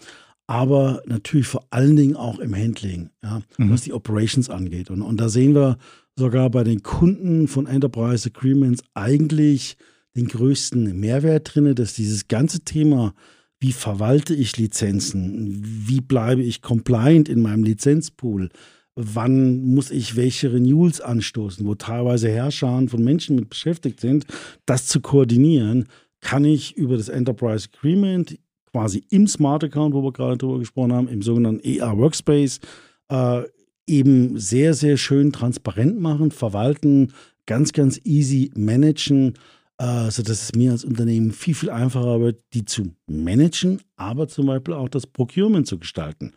Aber 0.47 1.03
natürlich 1.07 1.47
vor 1.47 1.67
allen 1.71 1.97
Dingen 1.97 2.17
auch 2.17 2.39
im 2.39 2.55
Handling, 2.55 3.11
ja, 3.23 3.41
mhm. 3.57 3.71
was 3.71 3.83
die 3.83 3.95
Operations 3.95 4.51
angeht. 4.51 4.91
Und, 4.91 5.01
und 5.01 5.19
da 5.19 5.29
sehen 5.29 5.55
wir 5.55 5.79
sogar 6.17 6.51
bei 6.51 6.65
den 6.65 6.83
Kunden 6.83 7.49
von 7.49 7.67
Enterprise 7.67 8.29
Agreements 8.29 8.83
eigentlich 8.93 9.77
den 10.17 10.29
größten 10.29 10.99
Mehrwert 10.99 11.55
drin, 11.55 11.75
dass 11.75 11.95
dieses 11.95 12.29
ganze 12.29 12.61
Thema, 12.61 13.15
wie 13.59 13.73
verwalte 13.73 14.35
ich 14.35 14.57
Lizenzen, 14.57 15.61
wie 15.65 16.01
bleibe 16.01 16.43
ich 16.43 16.63
compliant 16.63 17.29
in 17.29 17.43
meinem 17.43 17.65
Lizenzpool, 17.65 18.51
wann 18.97 19.65
muss 19.65 19.91
ich 19.91 20.17
welche 20.17 20.53
Renewals 20.53 21.01
anstoßen, 21.01 21.67
wo 21.67 21.75
teilweise 21.75 22.29
Herrscher 22.29 22.83
von 22.87 23.03
Menschen 23.03 23.37
mit 23.37 23.51
beschäftigt 23.51 24.01
sind, 24.01 24.27
das 24.67 24.87
zu 24.87 25.01
koordinieren, 25.01 25.89
kann 26.21 26.45
ich 26.45 26.77
über 26.77 26.97
das 26.97 27.09
Enterprise 27.09 27.69
Agreement 27.73 28.39
quasi 28.73 29.05
im 29.11 29.27
Smart 29.27 29.63
Account, 29.65 29.95
wo 29.95 30.03
wir 30.03 30.13
gerade 30.13 30.39
drüber 30.39 30.59
gesprochen 30.59 30.93
haben, 30.93 31.09
im 31.09 31.23
sogenannten 31.23 31.65
ER 31.65 31.97
Workspace, 31.97 32.61
äh, 33.09 33.43
eben 33.87 34.39
sehr, 34.39 34.75
sehr 34.75 34.97
schön 34.97 35.33
transparent 35.33 36.01
machen, 36.01 36.31
verwalten, 36.31 37.13
ganz, 37.47 37.73
ganz 37.73 38.01
easy 38.05 38.51
managen, 38.57 39.35
äh, 39.79 40.11
sodass 40.11 40.43
es 40.43 40.55
mir 40.55 40.73
als 40.73 40.85
Unternehmen 40.85 41.33
viel, 41.33 41.55
viel 41.55 41.71
einfacher 41.71 42.21
wird, 42.21 42.43
die 42.55 42.65
zu 42.65 42.95
managen, 43.07 43.81
aber 43.97 44.29
zum 44.29 44.47
Beispiel 44.47 44.75
auch 44.75 44.89
das 44.89 45.07
Procurement 45.07 45.67
zu 45.67 45.79
gestalten. 45.79 46.33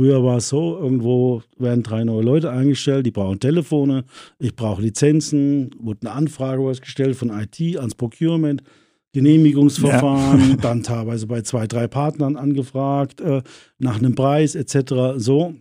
Früher 0.00 0.24
war 0.24 0.38
es 0.38 0.48
so, 0.48 0.78
irgendwo 0.78 1.42
werden 1.58 1.82
drei 1.82 2.04
neue 2.04 2.22
Leute 2.22 2.50
eingestellt, 2.50 3.04
die 3.04 3.10
brauchen 3.10 3.38
Telefone, 3.38 4.04
ich 4.38 4.56
brauche 4.56 4.80
Lizenzen, 4.80 5.72
wurde 5.78 6.06
eine 6.06 6.12
Anfrage 6.12 6.62
gestellt 6.80 7.16
von 7.16 7.28
IT 7.28 7.60
ans 7.76 7.94
Procurement, 7.94 8.62
Genehmigungsverfahren, 9.12 10.52
ja. 10.52 10.56
dann 10.62 10.82
teilweise 10.82 11.26
bei 11.26 11.42
zwei, 11.42 11.66
drei 11.66 11.86
Partnern 11.86 12.36
angefragt, 12.36 13.20
äh, 13.20 13.42
nach 13.78 13.98
einem 13.98 14.14
Preis 14.14 14.54
etc. 14.54 15.18
So 15.18 15.52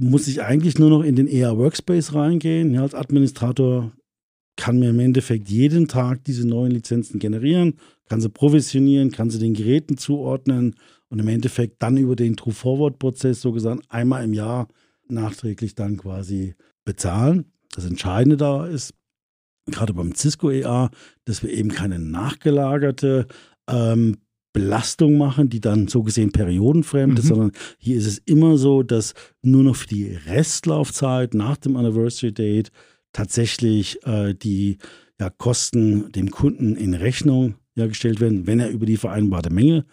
muss 0.00 0.26
ich 0.26 0.40
eigentlich 0.40 0.78
nur 0.78 0.88
noch 0.88 1.02
in 1.02 1.14
den 1.14 1.28
ER 1.28 1.58
Workspace 1.58 2.14
reingehen. 2.14 2.72
Ja, 2.72 2.80
als 2.80 2.94
Administrator 2.94 3.92
kann 4.56 4.78
mir 4.78 4.88
im 4.88 5.00
Endeffekt 5.00 5.50
jeden 5.50 5.86
Tag 5.86 6.24
diese 6.24 6.48
neuen 6.48 6.70
Lizenzen 6.70 7.18
generieren, 7.18 7.74
kann 8.08 8.22
sie 8.22 8.30
provisionieren, 8.30 9.10
kann 9.10 9.28
sie 9.28 9.38
den 9.38 9.52
Geräten 9.52 9.98
zuordnen 9.98 10.76
und 11.10 11.18
im 11.18 11.28
Endeffekt 11.28 11.82
dann 11.82 11.96
über 11.96 12.16
den 12.16 12.36
True-Forward-Prozess 12.36 13.40
so 13.40 13.52
gesagt 13.52 13.84
einmal 13.88 14.24
im 14.24 14.32
Jahr 14.32 14.68
nachträglich 15.08 15.74
dann 15.74 15.96
quasi 15.96 16.54
bezahlen. 16.84 17.52
Das 17.74 17.84
Entscheidende 17.84 18.36
da 18.36 18.66
ist, 18.66 18.94
gerade 19.66 19.94
beim 19.94 20.14
Cisco 20.14 20.50
EA, 20.50 20.90
dass 21.24 21.42
wir 21.42 21.50
eben 21.50 21.70
keine 21.70 21.98
nachgelagerte 21.98 23.26
ähm, 23.68 24.18
Belastung 24.52 25.18
machen, 25.18 25.48
die 25.48 25.60
dann 25.60 25.88
so 25.88 26.02
gesehen 26.04 26.30
periodenfremd 26.30 27.14
mhm. 27.14 27.18
ist, 27.18 27.26
sondern 27.26 27.52
hier 27.78 27.96
ist 27.96 28.06
es 28.06 28.18
immer 28.18 28.56
so, 28.56 28.82
dass 28.82 29.14
nur 29.42 29.64
noch 29.64 29.76
für 29.76 29.88
die 29.88 30.06
Restlaufzeit 30.06 31.34
nach 31.34 31.56
dem 31.56 31.76
Anniversary 31.76 32.32
Date 32.32 32.70
tatsächlich 33.12 34.04
äh, 34.06 34.34
die 34.34 34.78
ja, 35.20 35.30
Kosten 35.30 36.12
dem 36.12 36.30
Kunden 36.30 36.76
in 36.76 36.94
Rechnung 36.94 37.56
ja, 37.74 37.86
gestellt 37.86 38.20
werden, 38.20 38.46
wenn 38.46 38.60
er 38.60 38.70
über 38.70 38.86
die 38.86 38.96
vereinbarte 38.96 39.50
Menge 39.50 39.84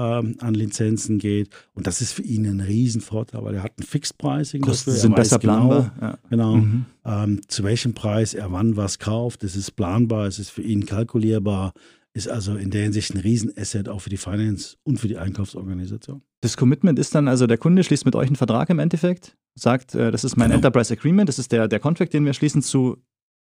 ähm, 0.00 0.36
an 0.40 0.54
Lizenzen 0.54 1.18
geht. 1.18 1.50
Und 1.74 1.86
das 1.86 2.00
ist 2.00 2.12
für 2.12 2.22
ihn 2.22 2.46
ein 2.46 2.60
Riesenvorteil, 2.60 3.44
weil 3.44 3.56
er 3.56 3.62
hat 3.62 3.78
ein 3.78 3.82
Fixed-Pricing. 3.82 4.62
Kosten 4.62 4.92
sind 4.92 5.14
besser 5.14 5.38
genau, 5.38 5.68
planbar. 5.68 5.94
Ja. 6.00 6.18
Genau, 6.30 6.56
mhm. 6.56 6.86
ähm, 7.04 7.40
zu 7.48 7.62
welchem 7.64 7.92
Preis 7.92 8.32
er 8.32 8.50
wann 8.50 8.76
was 8.76 8.98
kauft. 8.98 9.42
Das 9.42 9.56
ist 9.56 9.72
planbar, 9.72 10.26
es 10.26 10.38
ist 10.38 10.50
für 10.50 10.62
ihn 10.62 10.86
kalkulierbar. 10.86 11.74
Ist 12.12 12.28
also 12.28 12.56
in 12.56 12.70
der 12.70 12.82
Hinsicht 12.82 13.14
ein 13.14 13.18
Riesenasset 13.18 13.88
auch 13.88 14.00
für 14.00 14.10
die 14.10 14.16
Finance 14.16 14.76
und 14.82 14.98
für 14.98 15.06
die 15.06 15.18
Einkaufsorganisation. 15.18 16.22
Das 16.40 16.56
Commitment 16.56 16.98
ist 16.98 17.14
dann 17.14 17.28
also, 17.28 17.46
der 17.46 17.58
Kunde 17.58 17.84
schließt 17.84 18.04
mit 18.04 18.16
euch 18.16 18.26
einen 18.26 18.36
Vertrag 18.36 18.70
im 18.70 18.78
Endeffekt, 18.78 19.36
sagt, 19.54 19.94
äh, 19.94 20.10
das 20.10 20.24
ist 20.24 20.36
mein 20.36 20.48
genau. 20.48 20.56
Enterprise 20.56 20.92
Agreement, 20.92 21.28
das 21.28 21.38
ist 21.38 21.52
der, 21.52 21.68
der 21.68 21.78
Contract, 21.78 22.12
den 22.12 22.24
wir 22.24 22.32
schließen 22.32 22.62
zu 22.62 22.96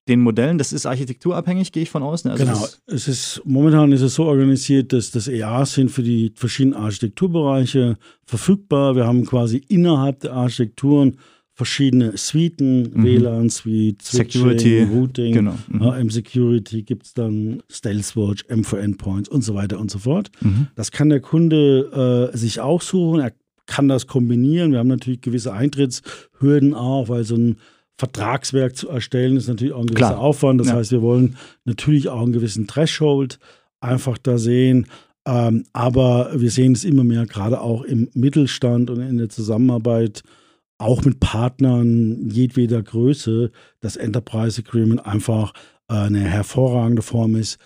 den 0.08 0.22
Modellen, 0.22 0.58
das 0.58 0.74
ist 0.74 0.86
architekturabhängig, 0.86 1.72
gehe 1.72 1.84
ich 1.84 1.90
von 1.90 2.04
aus. 2.04 2.24
Ne? 2.24 2.32
Also 2.32 2.46
genau, 2.46 2.68
es 2.88 3.08
ist, 3.08 3.42
momentan 3.46 3.92
ist 3.92 4.02
es 4.02 4.16
so 4.16 4.26
organisiert, 4.26 4.94
dass 4.94 5.12
das 5.12 5.28
EA 5.28 5.66
sind 5.66 5.92
für 5.92 6.04
die 6.04 6.32
verschiedenen 6.36 6.76
Architekturbereiche 6.76 7.98
verfügbar. 8.26 8.96
Wir 8.96 9.06
haben 9.06 9.26
quasi 9.26 9.58
innerhalb 9.68 10.22
der 10.22 10.34
Architekturen 10.34 11.18
verschiedene 11.58 12.16
Suiten, 12.16 12.84
mhm. 12.94 13.04
WLAN-Suite, 13.04 14.04
Security, 14.04 14.84
Routing, 14.84 15.34
genau. 15.34 15.56
Mhm. 15.68 15.82
Ja, 15.82 15.98
M-Security 15.98 16.84
gibt 16.84 17.08
es 17.08 17.14
dann, 17.16 17.64
Stealthwatch, 17.68 18.46
M4 18.46 18.78
Endpoints 18.78 19.28
und 19.28 19.44
so 19.44 19.56
weiter 19.56 19.80
und 19.80 19.90
so 19.90 19.98
fort. 19.98 20.30
Mhm. 20.40 20.68
Das 20.76 20.92
kann 20.92 21.10
der 21.10 21.20
Kunde 21.20 22.30
äh, 22.32 22.38
sich 22.38 22.60
auch 22.60 22.84
suchen, 22.84 23.22
er 23.22 23.34
kann 23.66 23.88
das 23.88 24.06
kombinieren. 24.06 24.72
Wir 24.72 24.80
haben 24.80 24.88
natürlich 24.88 25.22
gewisse 25.22 25.52
Eintrittshürden 25.52 26.76
auch, 26.76 27.10
weil 27.10 27.24
so 27.24 27.36
ein 27.36 27.58
Vertragswerk 27.98 28.75
zu 28.75 28.89
erstellen, 28.89 29.38
ist 29.38 29.48
natürlich 29.48 29.74
auch 29.74 29.82
ein 29.82 29.88
gewisser 29.88 30.10
Klar. 30.10 30.20
Aufwand. 30.20 30.62
Das 30.62 30.68
ja. 30.68 30.75
heißt, 30.75 30.92
wir 30.92 31.01
wollen 31.01 31.38
natürlich 31.66 32.10
auch 32.10 32.22
einen 32.22 32.34
gewissen 32.34 32.68
Threshold 32.68 33.39
einfach 33.80 34.18
da 34.18 34.38
sehen. 34.38 34.88
Ähm, 35.27 35.66
aber 35.74 36.32
wir 36.39 36.51
sehen 36.51 36.74
es 36.74 36.84
immer 36.84 37.04
mehr, 37.04 37.25
gerade 37.25 37.60
auch 37.60 37.84
im 37.84 38.10
Mittelstand 38.13 38.89
und 38.89 39.01
in 39.01 39.18
der 39.18 39.30
Zusammenarbeit, 39.30 40.22
auch 40.77 41.04
mit 41.04 41.20
Partnern 41.20 42.30
jedweder 42.30 42.84
Größe, 42.84 43.51
dass 43.80 43.96
Enterprise 43.96 44.62
Agreement 44.66 45.06
einfach 45.06 45.54
äh, 45.89 45.96
eine 45.96 46.20
hervorragende 46.20 47.01
Form 47.01 47.36
ist 47.36 47.58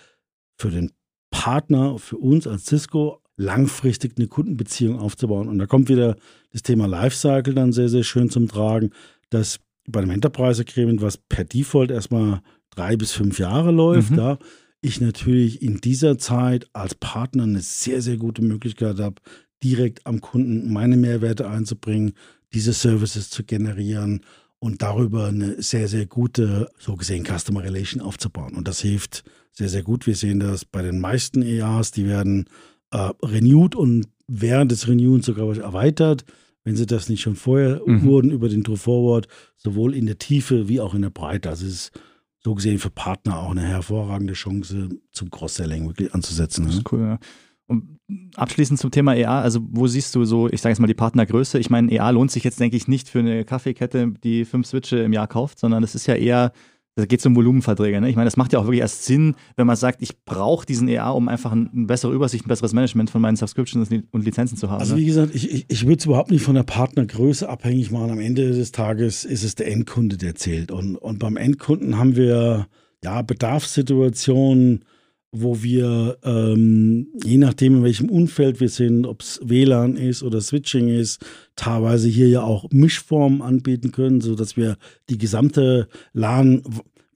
für 0.58 0.70
den 0.70 0.92
Partner, 1.30 1.98
für 1.98 2.16
uns 2.16 2.46
als 2.46 2.66
Cisco, 2.66 3.20
langfristig 3.36 4.14
eine 4.16 4.28
Kundenbeziehung 4.28 4.98
aufzubauen. 4.98 5.48
Und 5.48 5.58
da 5.58 5.66
kommt 5.66 5.88
wieder 5.88 6.16
das 6.52 6.62
Thema 6.62 6.86
Lifecycle 6.86 7.54
dann 7.54 7.72
sehr, 7.72 7.88
sehr 7.88 8.02
schön 8.02 8.30
zum 8.30 8.48
Tragen, 8.48 8.90
dass 9.30 9.60
bei 9.86 10.00
einem 10.00 10.10
Enterprise-Agreement, 10.10 11.02
was 11.02 11.16
per 11.16 11.44
Default 11.44 11.90
erstmal 11.90 12.40
drei 12.70 12.96
bis 12.96 13.12
fünf 13.12 13.38
Jahre 13.38 13.70
läuft, 13.70 14.12
mhm. 14.12 14.16
da 14.16 14.38
ich 14.80 15.00
natürlich 15.00 15.62
in 15.62 15.80
dieser 15.80 16.18
Zeit 16.18 16.68
als 16.72 16.94
Partner 16.94 17.44
eine 17.44 17.60
sehr, 17.60 18.02
sehr 18.02 18.16
gute 18.16 18.42
Möglichkeit 18.42 18.98
habe, 18.98 19.16
direkt 19.62 20.06
am 20.06 20.20
Kunden 20.20 20.72
meine 20.72 20.96
Mehrwerte 20.96 21.48
einzubringen, 21.48 22.14
diese 22.52 22.72
Services 22.72 23.30
zu 23.30 23.44
generieren 23.44 24.22
und 24.58 24.82
darüber 24.82 25.26
eine 25.26 25.62
sehr, 25.62 25.88
sehr 25.88 26.06
gute, 26.06 26.68
so 26.78 26.96
gesehen, 26.96 27.24
Customer 27.24 27.62
Relation 27.62 28.02
aufzubauen. 28.02 28.54
Und 28.54 28.68
das 28.68 28.80
hilft 28.80 29.24
sehr, 29.52 29.68
sehr 29.68 29.82
gut. 29.82 30.06
Wir 30.06 30.16
sehen 30.16 30.40
das 30.40 30.64
bei 30.64 30.82
den 30.82 31.00
meisten 31.00 31.42
EAs, 31.42 31.92
die 31.92 32.06
werden 32.06 32.46
äh, 32.90 33.10
renewed 33.22 33.74
und 33.74 34.08
während 34.26 34.72
des 34.72 34.88
Renewens 34.88 35.26
sogar 35.26 35.56
erweitert 35.56 36.24
wenn 36.64 36.76
sie 36.76 36.86
das 36.86 37.08
nicht 37.08 37.20
schon 37.20 37.36
vorher 37.36 37.80
mhm. 37.84 38.02
wurden 38.02 38.30
über 38.30 38.48
den 38.48 38.64
True 38.64 38.76
Forward, 38.76 39.28
sowohl 39.56 39.94
in 39.94 40.06
der 40.06 40.18
Tiefe 40.18 40.68
wie 40.68 40.80
auch 40.80 40.94
in 40.94 41.02
der 41.02 41.10
Breite. 41.10 41.48
Also 41.48 41.66
es 41.66 41.72
ist 41.72 42.00
so 42.40 42.54
gesehen 42.54 42.78
für 42.78 42.90
Partner 42.90 43.40
auch 43.40 43.50
eine 43.50 43.62
hervorragende 43.62 44.32
Chance 44.34 44.88
zum 45.12 45.30
Cross-Selling 45.30 45.86
wirklich 45.86 46.14
anzusetzen. 46.14 46.64
Das 46.64 46.74
ne? 46.74 46.80
ist 46.80 46.92
cool, 46.92 47.00
ja. 47.00 47.18
Und 47.66 48.00
abschließend 48.34 48.78
zum 48.78 48.90
Thema 48.90 49.14
EA, 49.14 49.40
also 49.40 49.60
wo 49.62 49.86
siehst 49.86 50.14
du 50.14 50.24
so, 50.24 50.48
ich 50.48 50.60
sage 50.60 50.72
jetzt 50.72 50.80
mal 50.80 50.88
die 50.88 50.94
Partnergröße? 50.94 51.58
Ich 51.58 51.70
meine, 51.70 51.90
EA 51.90 52.10
lohnt 52.10 52.30
sich 52.30 52.44
jetzt, 52.44 52.60
denke 52.60 52.76
ich, 52.76 52.88
nicht 52.88 53.08
für 53.08 53.20
eine 53.20 53.44
Kaffeekette, 53.44 54.12
die 54.22 54.44
fünf 54.44 54.66
Switche 54.66 54.98
im 54.98 55.12
Jahr 55.12 55.28
kauft, 55.28 55.58
sondern 55.58 55.82
es 55.82 55.94
ist 55.94 56.06
ja 56.06 56.14
eher 56.14 56.52
da 56.94 57.06
geht 57.06 57.20
es 57.20 57.26
um 57.26 57.34
Volumenverträge. 57.34 58.00
Ne? 58.00 58.10
Ich 58.10 58.16
meine, 58.16 58.26
das 58.26 58.36
macht 58.36 58.52
ja 58.52 58.58
auch 58.58 58.64
wirklich 58.64 58.80
erst 58.80 59.04
Sinn, 59.04 59.34
wenn 59.56 59.66
man 59.66 59.76
sagt, 59.76 60.02
ich 60.02 60.24
brauche 60.24 60.66
diesen 60.66 60.88
EA, 60.88 61.10
um 61.10 61.28
einfach 61.28 61.52
eine 61.52 61.68
bessere 61.72 62.12
Übersicht, 62.12 62.44
ein 62.44 62.48
besseres 62.48 62.74
Management 62.74 63.08
von 63.08 63.22
meinen 63.22 63.36
Subscriptions 63.36 63.88
und 64.10 64.24
Lizenzen 64.24 64.58
zu 64.58 64.70
haben. 64.70 64.80
Also 64.80 64.94
ne? 64.94 65.00
wie 65.00 65.06
gesagt, 65.06 65.34
ich, 65.34 65.50
ich, 65.50 65.64
ich 65.68 65.86
würde 65.86 65.98
es 65.98 66.04
überhaupt 66.04 66.30
nicht 66.30 66.42
von 66.42 66.54
der 66.54 66.64
Partnergröße 66.64 67.48
abhängig 67.48 67.90
machen. 67.90 68.10
Am 68.10 68.20
Ende 68.20 68.50
des 68.50 68.72
Tages 68.72 69.24
ist 69.24 69.42
es 69.42 69.54
der 69.54 69.68
Endkunde, 69.68 70.18
der 70.18 70.34
zählt. 70.34 70.70
Und, 70.70 70.96
und 70.96 71.18
beim 71.18 71.36
Endkunden 71.36 71.98
haben 71.98 72.14
wir 72.14 72.66
ja 73.02 73.22
Bedarfssituationen, 73.22 74.84
wo 75.32 75.62
wir, 75.62 76.18
ähm, 76.24 77.08
je 77.24 77.38
nachdem, 77.38 77.76
in 77.76 77.84
welchem 77.84 78.10
Umfeld 78.10 78.60
wir 78.60 78.68
sind, 78.68 79.06
ob 79.06 79.22
es 79.22 79.40
WLAN 79.42 79.96
ist 79.96 80.22
oder 80.22 80.42
Switching 80.42 80.88
ist, 80.88 81.24
teilweise 81.56 82.08
hier 82.08 82.28
ja 82.28 82.42
auch 82.42 82.70
Mischformen 82.70 83.40
anbieten 83.40 83.92
können, 83.92 84.20
sodass 84.20 84.58
wir 84.58 84.76
die 85.08 85.16
gesamte 85.16 85.88
LAN, 86.12 86.62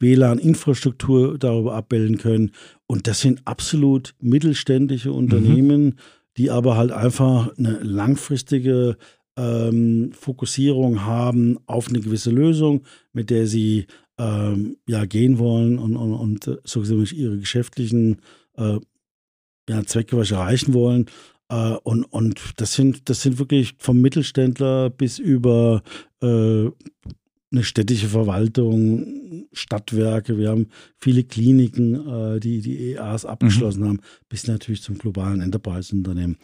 WLAN-Infrastruktur 0.00 1.38
darüber 1.38 1.74
abbilden 1.74 2.16
können. 2.16 2.52
Und 2.86 3.06
das 3.06 3.20
sind 3.20 3.42
absolut 3.44 4.14
mittelständische 4.20 5.12
Unternehmen, 5.12 5.84
mhm. 5.84 5.94
die 6.38 6.50
aber 6.50 6.76
halt 6.76 6.92
einfach 6.92 7.56
eine 7.58 7.80
langfristige 7.82 8.96
ähm, 9.36 10.12
Fokussierung 10.12 11.04
haben 11.04 11.58
auf 11.66 11.88
eine 11.88 12.00
gewisse 12.00 12.30
Lösung, 12.30 12.82
mit 13.12 13.30
der 13.30 13.46
sie 13.46 13.86
ähm, 14.18 14.76
ja, 14.86 15.04
gehen 15.04 15.38
wollen 15.38 15.78
und, 15.78 15.96
und, 15.96 16.14
und 16.14 16.46
äh, 16.48 16.56
so 16.64 16.80
gesehen 16.80 17.06
ihre 17.14 17.38
geschäftlichen 17.38 18.22
äh, 18.56 18.78
ja, 19.68 19.84
Zwecke 19.84 20.16
was 20.16 20.30
erreichen 20.30 20.74
wollen. 20.74 21.06
Äh, 21.48 21.76
und, 21.82 22.04
und 22.04 22.40
das 22.56 22.74
sind, 22.74 23.08
das 23.08 23.22
sind 23.22 23.38
wirklich 23.38 23.74
vom 23.78 24.00
Mittelständler 24.00 24.90
bis 24.90 25.18
über 25.18 25.82
äh, 26.22 26.70
eine 27.52 27.62
städtische 27.62 28.08
Verwaltung, 28.08 29.46
Stadtwerke, 29.52 30.36
wir 30.36 30.50
haben 30.50 30.68
viele 30.98 31.24
Kliniken, 31.24 31.94
äh, 32.06 32.40
die 32.40 32.60
die 32.60 32.92
EAs 32.92 33.24
abgeschlossen 33.24 33.82
mhm. 33.82 33.88
haben, 33.88 34.00
bis 34.28 34.46
natürlich 34.46 34.82
zum 34.82 34.98
globalen 34.98 35.40
Enterprise-Unternehmen. 35.40 36.36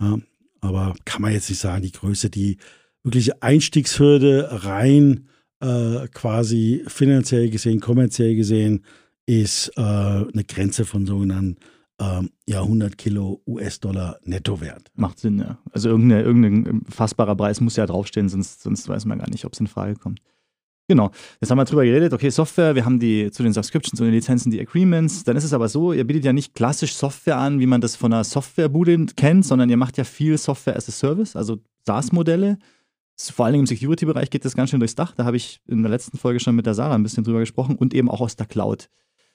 Ja, 0.00 0.18
aber 0.60 0.94
kann 1.04 1.22
man 1.22 1.32
jetzt 1.32 1.48
nicht 1.48 1.60
sagen, 1.60 1.82
die 1.82 1.92
Größe, 1.92 2.30
die 2.30 2.58
wirkliche 3.02 3.42
Einstiegshürde 3.42 4.48
rein 4.64 5.28
äh, 5.60 6.08
quasi 6.08 6.84
finanziell 6.86 7.50
gesehen, 7.50 7.80
kommerziell 7.80 8.34
gesehen, 8.34 8.84
ist 9.26 9.72
äh, 9.76 9.80
eine 9.80 10.44
Grenze 10.46 10.84
von 10.84 11.06
sogenannten 11.06 11.56
ähm, 12.00 12.30
ja 12.46 12.62
100 12.62 12.96
Kilo 12.96 13.42
US-Dollar 13.46 14.18
Nettowert. 14.24 14.90
Macht 14.94 15.18
Sinn, 15.18 15.38
ja. 15.38 15.58
Also 15.72 15.90
irgendein, 15.90 16.24
irgendein 16.24 16.82
fassbarer 16.88 17.36
Preis 17.36 17.60
muss 17.60 17.76
ja 17.76 17.86
draufstehen, 17.86 18.28
sonst, 18.28 18.62
sonst 18.62 18.88
weiß 18.88 19.04
man 19.04 19.18
gar 19.18 19.28
nicht, 19.30 19.44
ob 19.44 19.52
es 19.52 19.60
in 19.60 19.66
Frage 19.66 19.94
kommt. 19.94 20.20
Genau. 20.90 21.12
Jetzt 21.40 21.52
haben 21.52 21.58
wir 21.58 21.64
drüber 21.64 21.84
geredet, 21.84 22.12
okay, 22.12 22.30
Software, 22.30 22.74
wir 22.74 22.84
haben 22.84 22.98
die 22.98 23.30
zu 23.30 23.44
den 23.44 23.52
Subscriptions, 23.52 23.96
zu 23.96 24.02
den 24.02 24.12
Lizenzen 24.12 24.50
die 24.50 24.60
Agreements. 24.60 25.22
Dann 25.22 25.36
ist 25.36 25.44
es 25.44 25.52
aber 25.52 25.68
so, 25.68 25.92
ihr 25.92 26.04
bietet 26.04 26.24
ja 26.24 26.32
nicht 26.32 26.52
klassisch 26.52 26.94
Software 26.94 27.36
an, 27.36 27.60
wie 27.60 27.66
man 27.66 27.80
das 27.80 27.94
von 27.94 28.12
einer 28.12 28.24
Softwarebude 28.24 29.06
kennt, 29.14 29.46
sondern 29.46 29.70
ihr 29.70 29.76
macht 29.76 29.98
ja 29.98 30.02
viel 30.02 30.36
Software 30.36 30.74
as 30.76 30.88
a 30.88 30.90
Service, 30.90 31.36
also 31.36 31.58
SaaS-Modelle. 31.86 32.58
Vor 33.16 33.46
Dingen 33.52 33.60
im 33.60 33.66
Security-Bereich 33.66 34.30
geht 34.30 34.44
das 34.44 34.56
ganz 34.56 34.70
schön 34.70 34.80
durchs 34.80 34.96
Dach. 34.96 35.14
Da 35.14 35.24
habe 35.24 35.36
ich 35.36 35.60
in 35.68 35.82
der 35.82 35.92
letzten 35.92 36.18
Folge 36.18 36.40
schon 36.40 36.56
mit 36.56 36.66
der 36.66 36.74
Sarah 36.74 36.96
ein 36.96 37.04
bisschen 37.04 37.22
drüber 37.22 37.38
gesprochen 37.38 37.76
und 37.76 37.94
eben 37.94 38.10
auch 38.10 38.20
aus 38.20 38.34
der 38.34 38.46
Cloud. 38.46 38.88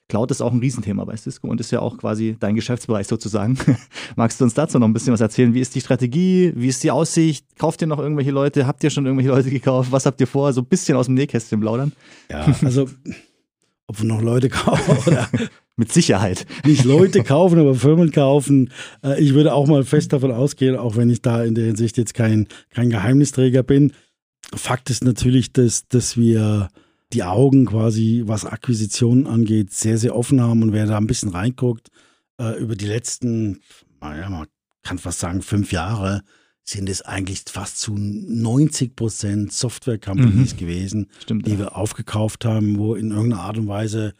Cloud 0.07 0.29
ist 0.29 0.41
auch 0.41 0.51
ein 0.51 0.59
Riesenthema 0.59 1.03
bei 1.03 1.17
Cisco 1.17 1.47
und 1.47 1.59
ist 1.59 1.71
ja 1.71 1.79
auch 1.79 1.97
quasi 1.97 2.37
dein 2.39 2.55
Geschäftsbereich 2.55 3.07
sozusagen. 3.07 3.57
Magst 4.15 4.39
du 4.39 4.43
uns 4.43 4.53
dazu 4.53 4.77
noch 4.77 4.87
ein 4.87 4.93
bisschen 4.93 5.13
was 5.13 5.21
erzählen? 5.21 5.53
Wie 5.53 5.61
ist 5.61 5.73
die 5.73 5.81
Strategie? 5.81 6.53
Wie 6.55 6.67
ist 6.67 6.83
die 6.83 6.91
Aussicht? 6.91 7.45
Kauft 7.57 7.81
ihr 7.81 7.87
noch 7.87 7.99
irgendwelche 7.99 8.31
Leute? 8.31 8.67
Habt 8.67 8.83
ihr 8.83 8.91
schon 8.91 9.05
irgendwelche 9.05 9.31
Leute 9.31 9.49
gekauft? 9.49 9.91
Was 9.91 10.05
habt 10.05 10.21
ihr 10.21 10.27
vor? 10.27 10.53
So 10.53 10.61
ein 10.61 10.67
bisschen 10.67 10.95
aus 10.95 11.07
dem 11.07 11.15
Nähkästchen 11.15 11.59
plaudern. 11.59 11.91
Ja, 12.29 12.45
also 12.61 12.87
ob 13.87 13.99
wir 13.99 14.07
noch 14.07 14.21
Leute 14.21 14.49
kaufen 14.49 14.97
oder 15.07 15.27
mit 15.75 15.91
Sicherheit. 15.91 16.45
Nicht 16.65 16.85
Leute 16.85 17.23
kaufen, 17.23 17.59
aber 17.59 17.75
Firmen 17.75 18.11
kaufen. 18.11 18.71
Äh, 19.03 19.21
ich 19.21 19.33
würde 19.33 19.53
auch 19.53 19.67
mal 19.67 19.83
fest 19.83 20.13
davon 20.13 20.31
ausgehen, 20.31 20.75
auch 20.75 20.95
wenn 20.95 21.09
ich 21.09 21.21
da 21.21 21.43
in 21.43 21.55
der 21.55 21.65
Hinsicht 21.65 21.97
jetzt 21.97 22.13
kein, 22.13 22.47
kein 22.69 22.89
Geheimnisträger 22.89 23.63
bin. 23.63 23.91
Fakt 24.53 24.89
ist 24.89 25.03
natürlich, 25.03 25.51
dass, 25.51 25.87
dass 25.87 26.15
wir 26.15 26.69
die 27.15 27.23
Augen 27.23 27.65
quasi, 27.65 28.23
was 28.25 28.45
Akquisitionen 28.45 29.25
angeht, 29.25 29.71
sehr, 29.71 29.97
sehr 29.97 30.15
offen 30.15 30.41
haben. 30.41 30.61
Und 30.61 30.73
wer 30.73 30.85
da 30.85 30.97
ein 30.97 31.07
bisschen 31.07 31.29
reinguckt, 31.29 31.89
äh, 32.39 32.59
über 32.59 32.75
die 32.75 32.85
letzten, 32.85 33.61
naja, 34.01 34.29
man 34.29 34.47
kann 34.83 34.99
fast 34.99 35.19
sagen, 35.19 35.41
fünf 35.41 35.71
Jahre, 35.71 36.21
sind 36.63 36.89
es 36.89 37.03
eigentlich 37.03 37.43
fast 37.47 37.79
zu 37.79 37.95
90 37.95 38.95
Prozent 38.95 39.53
Software-Companies 39.53 40.53
mhm. 40.55 40.57
gewesen, 40.57 41.07
Stimmt, 41.21 41.45
die 41.47 41.51
ja. 41.51 41.59
wir 41.59 41.77
aufgekauft 41.77 42.43
haben, 42.43 42.77
wo 42.77 42.95
in 42.95 43.11
irgendeiner 43.11 43.43
Art 43.43 43.57
und 43.57 43.67
Weise 43.67 44.13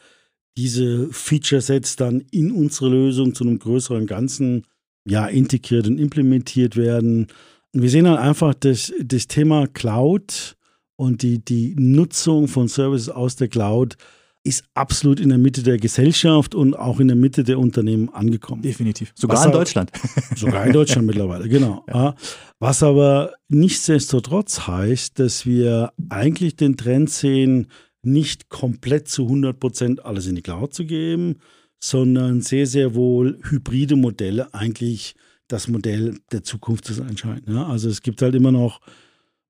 diese 0.56 1.12
Feature-Sets 1.12 1.96
dann 1.96 2.22
in 2.32 2.52
unsere 2.52 2.90
Lösung 2.90 3.34
zu 3.34 3.44
einem 3.44 3.60
größeren 3.60 4.06
Ganzen 4.06 4.66
ja, 5.08 5.28
integriert 5.28 5.88
und 5.88 6.00
implementiert 6.00 6.76
werden. 6.76 7.28
Und 7.74 7.82
wir 7.82 7.90
sehen 7.90 8.06
dann 8.06 8.18
halt 8.18 8.30
einfach, 8.30 8.54
dass 8.54 8.94
das 9.02 9.28
Thema 9.28 9.68
Cloud 9.68 10.56
und 10.96 11.22
die, 11.22 11.44
die 11.44 11.76
Nutzung 11.78 12.48
von 12.48 12.68
Services 12.68 13.10
aus 13.10 13.36
der 13.36 13.48
Cloud 13.48 13.98
ist 14.46 14.64
absolut 14.76 15.20
in 15.20 15.30
der 15.30 15.40
Mitte 15.40 15.64
der 15.64 15.78
Gesellschaft 15.78 16.54
und 16.54 16.76
auch 16.76 17.00
in 17.00 17.08
der 17.08 17.18
Mitte 17.18 17.44
der 17.44 17.58
Unternehmen 17.58 18.10
angekommen. 18.10 18.62
Definitiv. 18.62 19.12
Sogar 19.16 19.38
Was 19.38 19.46
in 19.46 19.52
Deutschland. 19.52 19.92
Sogar 20.36 20.68
in 20.68 20.72
Deutschland 20.72 21.08
mittlerweile, 21.08 21.50
genau. 21.50 21.84
Ja. 21.94 22.16
Was 22.60 22.84
aber 22.84 23.34
nichtsdestotrotz 23.50 24.68
heißt, 24.68 25.18
dass 25.20 25.48
wir 25.48 25.92
eigentlich 26.10 26.56
den 26.56 26.78
Trend 26.78 27.10
sehen, 27.10 27.68
nicht 28.04 28.50
komplett 28.50 29.08
zu 29.08 29.24
100 29.24 29.60
Prozent 29.60 30.06
alles 30.06 30.28
in 30.28 30.36
die 30.36 30.44
Cloud 30.44 30.76
zu 30.76 30.86
geben, 30.86 31.38
sondern 31.80 32.42
sehr, 32.42 32.68
sehr 32.68 32.94
wohl 32.94 33.40
hybride 33.50 33.96
Modelle 33.96 34.54
eigentlich 34.54 35.16
das 35.48 35.68
Modell 35.68 36.20
der 36.32 36.44
Zukunft 36.44 36.86
zu 36.86 36.94
sein 36.94 37.18
scheint. 37.18 37.48
Ja, 37.48 37.66
also 37.66 37.90
es 37.90 38.02
gibt 38.02 38.22
halt 38.22 38.36
immer 38.36 38.52
noch 38.52 38.80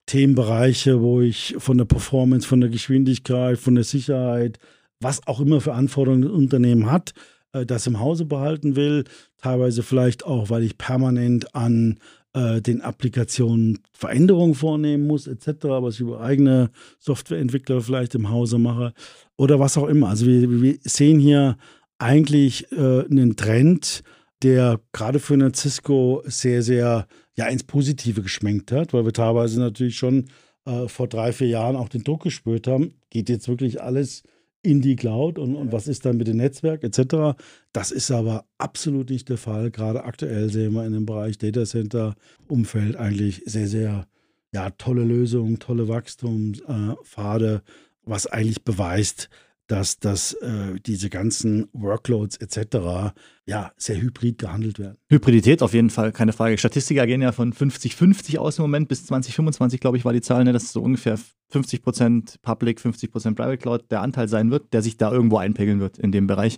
Themenbereiche, 0.06 1.02
wo 1.02 1.22
ich 1.22 1.56
von 1.58 1.78
der 1.78 1.86
Performance, 1.86 2.48
von 2.48 2.62
der 2.62 2.70
Geschwindigkeit, 2.70 3.58
von 3.58 3.76
der 3.76 3.84
Sicherheit, 3.84 4.60
was 5.00 5.26
auch 5.28 5.40
immer 5.40 5.62
für 5.62 5.74
Anforderungen 5.74 6.26
ein 6.26 6.32
Unternehmen 6.32 6.92
hat, 6.92 7.14
äh, 7.54 7.66
das 7.66 7.88
im 7.88 8.00
Hause 8.00 8.26
behalten 8.26 8.76
will. 8.76 9.06
Teilweise 9.42 9.84
vielleicht 9.84 10.26
auch, 10.26 10.50
weil 10.50 10.64
ich 10.64 10.78
permanent 10.78 11.56
an 11.56 12.00
äh, 12.34 12.62
den 12.62 12.82
Applikationen 12.82 13.80
Veränderungen 13.94 14.56
vornehmen 14.56 15.08
muss, 15.08 15.28
etc., 15.28 15.48
was 15.64 15.96
ich 15.96 16.02
über 16.02 16.22
eigene 16.22 16.70
Softwareentwickler 17.00 17.82
vielleicht 17.82 18.14
im 18.16 18.30
Hause 18.30 18.58
mache 18.58 18.94
oder 19.38 19.60
was 19.60 19.78
auch 19.78 19.88
immer. 19.88 20.10
Also 20.10 20.26
wir, 20.26 20.62
wir 20.62 20.78
sehen 20.82 21.20
hier 21.20 21.58
eigentlich 21.98 22.72
äh, 22.72 23.06
einen 23.06 23.36
Trend, 23.36 24.04
der 24.44 24.80
gerade 24.92 25.20
für 25.20 25.34
eine 25.34 25.54
Cisco 25.54 26.22
sehr, 26.26 26.62
sehr 26.62 27.08
ja, 27.36 27.48
ins 27.48 27.64
Positive 27.64 28.22
geschmenkt 28.22 28.72
hat, 28.72 28.94
weil 28.94 29.06
wir 29.06 29.14
teilweise 29.14 29.60
natürlich 29.60 29.98
schon 29.98 30.26
äh, 30.66 30.88
vor 30.88 31.08
drei, 31.08 31.32
vier 31.32 31.48
Jahren 31.48 31.76
auch 31.76 31.90
den 31.90 32.04
Druck 32.04 32.24
gespürt 32.24 32.68
haben, 32.68 32.96
geht 33.10 33.30
jetzt 33.30 33.48
wirklich 33.48 33.82
alles 33.82 34.24
in 34.62 34.82
die 34.82 34.96
Cloud 34.96 35.38
und, 35.38 35.56
und 35.56 35.72
was 35.72 35.88
ist 35.88 36.06
dann 36.06 36.18
mit 36.18 36.28
dem 36.28 36.38
Netzwerk 36.38 36.84
etc. 36.84 37.38
Das 37.72 37.92
ist 37.92 38.10
aber 38.10 38.46
absolut 38.58 39.10
nicht 39.12 39.30
der 39.30 39.38
Fall. 39.38 39.70
Gerade 39.70 40.04
aktuell 40.04 40.50
sehen 40.50 40.74
wir 40.74 40.86
in 40.86 40.94
dem 40.94 41.06
Bereich 41.06 41.38
Data 41.38 41.66
Center 41.66 42.16
Umfeld 42.48 42.96
eigentlich 42.96 43.44
sehr, 43.46 43.68
sehr 43.68 44.08
ja, 44.52 44.72
tolle 44.72 45.04
Lösungen, 45.04 45.60
tolle 45.60 45.88
Wachstumspfade, 45.88 47.62
was 48.04 48.26
eigentlich 48.26 48.64
beweist, 48.64 49.30
dass, 49.68 50.00
dass 50.00 50.34
äh, 50.34 50.80
diese 50.86 51.10
ganzen 51.10 51.68
Workloads 51.74 52.38
etc. 52.38 53.14
ja 53.46 53.72
sehr 53.78 54.02
hybrid 54.02 54.38
gehandelt 54.38 54.80
werden. 54.80 54.98
Hybridität 55.10 55.62
auf 55.62 55.74
jeden 55.74 55.90
Fall, 55.90 56.12
keine 56.12 56.34
Frage. 56.34 56.58
Statistiker 56.58 57.08
gehen 57.08 57.22
ja 57.22 57.32
von 57.32 57.54
50-50 57.54 58.38
aus 58.38 58.58
im 58.60 58.64
Moment 58.64 58.88
bis 58.88 59.06
2025, 59.06 59.80
glaube 59.80 59.98
ich, 59.98 60.06
war 60.06 60.14
die 60.14 60.22
Zahl, 60.22 60.44
ne, 60.44 60.54
dass 60.54 60.72
so 60.72 60.82
ungefähr 60.82 61.18
50% 61.52 62.42
Public, 62.42 62.80
50% 62.80 63.36
Private 63.36 63.58
Cloud 63.58 63.92
der 63.92 64.02
Anteil 64.02 64.28
sein 64.28 64.52
wird, 64.52 64.74
der 64.74 64.82
sich 64.82 64.98
da 64.98 65.12
irgendwo 65.12 65.38
einpegeln 65.38 65.80
wird 65.80 65.98
in 65.98 66.12
dem 66.12 66.28
Bereich. 66.28 66.58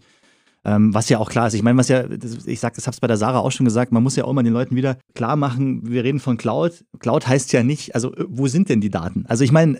Ähm, 0.67 0.93
was 0.93 1.07
ja 1.07 1.17
auch 1.17 1.29
klar 1.29 1.47
ist. 1.47 1.53
Ich 1.53 1.63
meine, 1.63 1.77
was 1.77 1.87
ja, 1.87 2.03
ich 2.45 2.59
sag, 2.59 2.73
das 2.73 2.87
habe 2.87 2.93
es 2.93 2.99
bei 2.99 3.07
der 3.07 3.15
Sarah 3.15 3.39
auch 3.39 3.53
schon 3.53 3.63
gesagt, 3.63 3.93
man 3.93 4.03
muss 4.03 4.17
ja 4.17 4.25
auch 4.25 4.33
mal 4.33 4.43
den 4.43 4.51
Leuten 4.51 4.75
wieder 4.75 4.97
klar 5.15 5.37
machen, 5.37 5.89
wir 5.89 6.03
reden 6.03 6.19
von 6.19 6.35
Cloud. 6.35 6.83
Cloud 6.99 7.25
heißt 7.25 7.53
ja 7.53 7.63
nicht, 7.63 7.95
also 7.95 8.11
wo 8.27 8.47
sind 8.47 8.67
denn 8.67 8.81
die 8.81 8.89
Daten? 8.89 9.23
Also 9.29 9.45
ich 9.45 9.53
meine, 9.53 9.79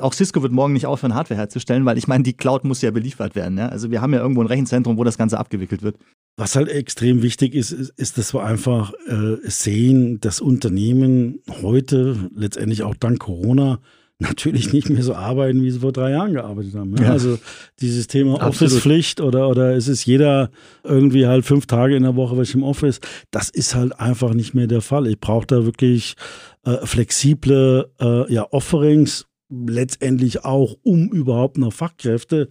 auch 0.00 0.14
Cisco 0.14 0.42
wird 0.42 0.52
morgen 0.52 0.72
nicht 0.72 0.86
aufhören, 0.86 1.14
Hardware 1.14 1.38
herzustellen, 1.38 1.84
weil 1.84 1.98
ich 1.98 2.08
meine, 2.08 2.24
die 2.24 2.32
Cloud 2.32 2.64
muss 2.64 2.80
ja 2.80 2.90
beliefert 2.90 3.34
werden. 3.34 3.58
Ja? 3.58 3.68
Also 3.68 3.90
wir 3.90 4.00
haben 4.00 4.14
ja 4.14 4.20
irgendwo 4.20 4.40
ein 4.40 4.46
Rechenzentrum, 4.46 4.96
wo 4.96 5.04
das 5.04 5.18
Ganze 5.18 5.38
abgewickelt 5.38 5.82
wird. 5.82 5.96
Was 6.38 6.56
halt 6.56 6.70
extrem 6.70 7.20
wichtig 7.20 7.54
ist, 7.54 7.70
ist, 7.70 7.90
ist 7.98 8.16
dass 8.16 8.32
wir 8.32 8.42
einfach 8.42 8.94
äh, 9.06 9.36
sehen, 9.42 10.18
dass 10.20 10.40
Unternehmen 10.40 11.40
heute, 11.60 12.30
letztendlich 12.34 12.84
auch 12.84 12.94
dank 12.94 13.18
Corona, 13.18 13.80
natürlich 14.20 14.72
nicht 14.72 14.90
mehr 14.90 15.02
so 15.02 15.14
arbeiten, 15.14 15.62
wie 15.62 15.70
sie 15.70 15.80
vor 15.80 15.92
drei 15.92 16.10
Jahren 16.10 16.34
gearbeitet 16.34 16.74
haben. 16.74 16.94
Ja? 16.96 17.10
Also 17.10 17.38
dieses 17.80 18.06
Thema 18.06 18.34
Office-Pflicht 18.46 19.20
oder, 19.20 19.48
oder 19.48 19.74
es 19.74 19.88
ist 19.88 20.04
jeder 20.04 20.50
irgendwie 20.84 21.26
halt 21.26 21.44
fünf 21.44 21.66
Tage 21.66 21.96
in 21.96 22.02
der 22.02 22.16
Woche 22.16 22.36
welch 22.36 22.54
im 22.54 22.62
Office, 22.62 23.00
das 23.30 23.48
ist 23.48 23.74
halt 23.74 23.98
einfach 23.98 24.34
nicht 24.34 24.54
mehr 24.54 24.66
der 24.66 24.82
Fall. 24.82 25.06
Ich 25.06 25.18
brauche 25.18 25.46
da 25.46 25.64
wirklich 25.64 26.14
äh, 26.64 26.86
flexible 26.86 27.90
äh, 28.00 28.32
ja, 28.32 28.46
Offerings, 28.50 29.26
letztendlich 29.48 30.44
auch, 30.44 30.76
um 30.82 31.08
überhaupt 31.08 31.58
noch 31.58 31.72
Fachkräfte 31.72 32.48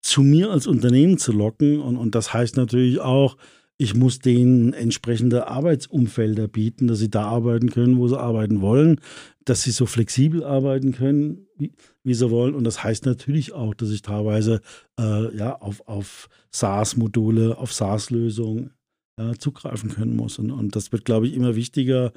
zu 0.00 0.22
mir 0.22 0.50
als 0.50 0.66
Unternehmen 0.66 1.18
zu 1.18 1.32
locken. 1.32 1.80
Und, 1.80 1.96
und 1.96 2.14
das 2.14 2.32
heißt 2.32 2.56
natürlich 2.56 3.00
auch, 3.00 3.36
ich 3.82 3.96
muss 3.96 4.20
denen 4.20 4.72
entsprechende 4.74 5.48
Arbeitsumfelder 5.48 6.46
bieten, 6.46 6.86
dass 6.86 7.00
sie 7.00 7.10
da 7.10 7.24
arbeiten 7.24 7.68
können, 7.68 7.98
wo 7.98 8.06
sie 8.06 8.18
arbeiten 8.18 8.60
wollen, 8.60 9.00
dass 9.44 9.62
sie 9.62 9.72
so 9.72 9.86
flexibel 9.86 10.44
arbeiten 10.44 10.92
können, 10.92 11.46
wie, 11.58 11.72
wie 12.04 12.14
sie 12.14 12.30
wollen. 12.30 12.54
Und 12.54 12.62
das 12.62 12.84
heißt 12.84 13.06
natürlich 13.06 13.52
auch, 13.52 13.74
dass 13.74 13.90
ich 13.90 14.02
teilweise 14.02 14.60
äh, 15.00 15.36
ja, 15.36 15.56
auf, 15.60 15.86
auf 15.88 16.28
SaaS-Module, 16.52 17.58
auf 17.58 17.72
SaaS-Lösungen 17.72 18.70
ja, 19.18 19.34
zugreifen 19.34 19.90
können 19.90 20.14
muss. 20.14 20.38
Und, 20.38 20.52
und 20.52 20.76
das 20.76 20.92
wird, 20.92 21.04
glaube 21.04 21.26
ich, 21.26 21.34
immer 21.34 21.56
wichtiger. 21.56 22.12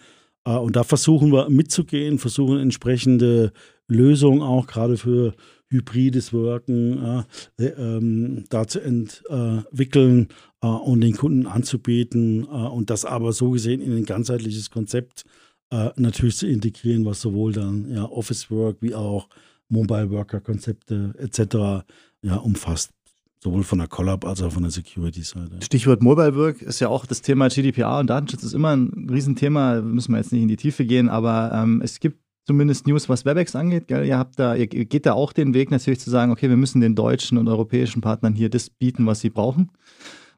Äh, 0.46 0.58
und 0.58 0.76
da 0.76 0.84
versuchen 0.84 1.32
wir 1.32 1.50
mitzugehen, 1.50 2.20
versuchen 2.20 2.60
entsprechende 2.60 3.54
Lösungen 3.88 4.44
auch 4.44 4.68
gerade 4.68 4.98
für 4.98 5.34
hybrides 5.70 6.32
Worken 6.32 7.26
äh, 7.60 7.66
ähm, 7.66 8.46
da 8.50 8.68
zu 8.68 8.82
entwickeln 8.82 10.28
und 10.68 11.02
den 11.02 11.16
Kunden 11.16 11.48
anzubieten 11.48 12.44
äh, 12.44 12.48
und 12.48 12.90
das 12.90 13.06
aber 13.06 13.34
so 13.34 13.52
gesehen 13.52 13.82
in 13.82 13.96
ein 13.96 14.06
ganzheitliches 14.06 14.70
Konzept 14.70 15.26
äh, 15.72 15.90
natürlich 15.96 16.38
zu 16.38 16.48
integrieren, 16.48 17.06
was 17.06 17.22
sowohl 17.22 17.54
dann 17.54 17.90
ja, 17.90 18.06
Office 18.06 18.50
Work 18.52 18.78
wie 18.82 18.96
auch 18.96 19.28
Mobile 19.70 20.12
Worker 20.12 20.42
Konzepte 20.42 21.14
etc. 21.18 21.86
ja 22.22 22.36
umfasst 22.38 22.92
sowohl 23.40 23.64
von 23.64 23.78
der 23.78 23.88
Collab 23.88 24.26
als 24.26 24.42
auch 24.42 24.52
von 24.52 24.64
der 24.64 24.72
Security-Seite. 24.72 25.60
Stichwort 25.64 26.02
Mobile 26.02 26.36
Work 26.36 26.64
ist 26.64 26.80
ja 26.80 26.88
auch 26.88 27.06
das 27.06 27.22
Thema 27.22 27.48
GDPR 27.48 28.00
und 28.00 28.10
Datenschutz 28.10 28.44
ist 28.44 28.54
immer 28.54 28.76
ein 28.76 29.08
Riesenthema, 29.10 29.82
müssen 29.82 30.14
wir 30.14 30.18
jetzt 30.18 30.32
nicht 30.32 30.42
in 30.42 30.48
die 30.48 30.56
Tiefe 30.56 30.84
gehen, 30.84 31.10
aber 31.10 31.52
ähm, 31.54 31.80
es 31.84 32.00
gibt 32.00 32.20
zumindest 32.48 32.88
News, 32.88 33.08
was 33.08 33.24
WebEx 33.24 33.56
angeht. 33.56 33.88
Gell? 33.88 34.06
Ihr, 34.06 34.18
habt 34.18 34.40
da, 34.40 34.56
ihr 34.56 34.68
geht 34.68 35.06
da 35.06 35.14
auch 35.14 35.32
den 35.32 35.54
Weg 35.54 35.70
natürlich 35.70 36.00
zu 36.00 36.10
sagen, 36.10 36.32
okay, 36.32 36.50
wir 36.50 36.58
müssen 36.58 36.82
den 36.82 36.96
deutschen 36.96 37.38
und 37.38 37.48
europäischen 37.48 38.02
Partnern 38.02 38.34
hier 38.34 38.50
das 38.50 38.72
bieten, 38.72 39.06
was 39.06 39.20
sie 39.20 39.30
brauchen 39.30 39.70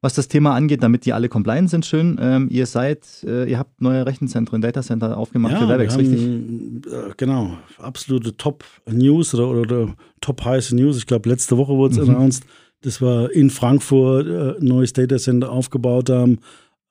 was 0.01 0.13
das 0.13 0.27
Thema 0.27 0.53
angeht, 0.53 0.83
damit 0.83 1.05
die 1.05 1.13
alle 1.13 1.29
compliant 1.29 1.69
sind, 1.69 1.85
schön. 1.85 2.17
Ähm, 2.21 2.47
ihr 2.51 2.65
seid, 2.65 3.05
äh, 3.25 3.49
ihr 3.49 3.57
habt 3.57 3.81
neue 3.81 4.05
Rechenzentren, 4.05 4.61
Datacenter 4.61 5.17
aufgemacht 5.17 5.53
ja, 5.53 5.59
für 5.59 5.69
WebEx, 5.69 5.93
haben, 5.93 5.99
richtig? 5.99 6.91
Äh, 6.91 7.13
genau, 7.17 7.57
absolute 7.77 8.35
Top-News 8.37 9.33
oder, 9.33 9.47
oder, 9.47 9.61
oder 9.61 9.95
top 10.21 10.43
heiße 10.43 10.75
News. 10.75 10.97
Ich 10.97 11.07
glaube, 11.07 11.29
letzte 11.29 11.57
Woche 11.57 11.73
wurde 11.73 11.99
es 11.99 12.07
mhm. 12.07 12.15
announced, 12.15 12.45
dass 12.81 13.01
wir 13.01 13.31
in 13.33 13.49
Frankfurt 13.49 14.27
äh, 14.27 14.59
ein 14.59 14.65
neues 14.65 14.93
Datacenter 14.93 15.51
aufgebaut 15.51 16.09
haben, 16.09 16.39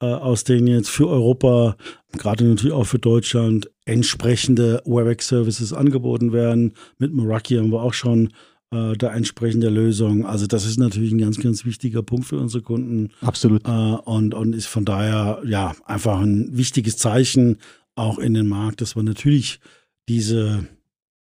äh, 0.00 0.06
aus 0.06 0.44
denen 0.44 0.66
jetzt 0.66 0.90
für 0.90 1.08
Europa, 1.08 1.76
gerade 2.18 2.44
natürlich 2.44 2.74
auch 2.74 2.86
für 2.86 2.98
Deutschland, 2.98 3.70
entsprechende 3.84 4.82
WebEx-Services 4.84 5.72
angeboten 5.72 6.32
werden. 6.32 6.74
Mit 6.98 7.14
Meraki 7.14 7.56
haben 7.56 7.70
wir 7.70 7.82
auch 7.82 7.94
schon 7.94 8.32
äh, 8.72 8.94
da 8.94 9.14
entsprechende 9.14 9.68
Lösungen. 9.68 10.24
Also 10.24 10.46
das 10.46 10.66
ist 10.66 10.78
natürlich 10.78 11.12
ein 11.12 11.18
ganz, 11.18 11.38
ganz 11.38 11.64
wichtiger 11.64 12.02
Punkt 12.02 12.26
für 12.26 12.38
unsere 12.38 12.62
Kunden. 12.62 13.10
Absolut. 13.20 13.66
Äh, 13.66 13.70
und, 13.70 14.34
und 14.34 14.54
ist 14.54 14.66
von 14.66 14.84
daher 14.84 15.40
ja 15.46 15.74
einfach 15.84 16.20
ein 16.20 16.56
wichtiges 16.56 16.96
Zeichen 16.96 17.58
auch 17.94 18.18
in 18.18 18.34
den 18.34 18.48
Markt, 18.48 18.80
dass 18.80 18.96
wir 18.96 19.02
natürlich 19.02 19.60
diese 20.08 20.66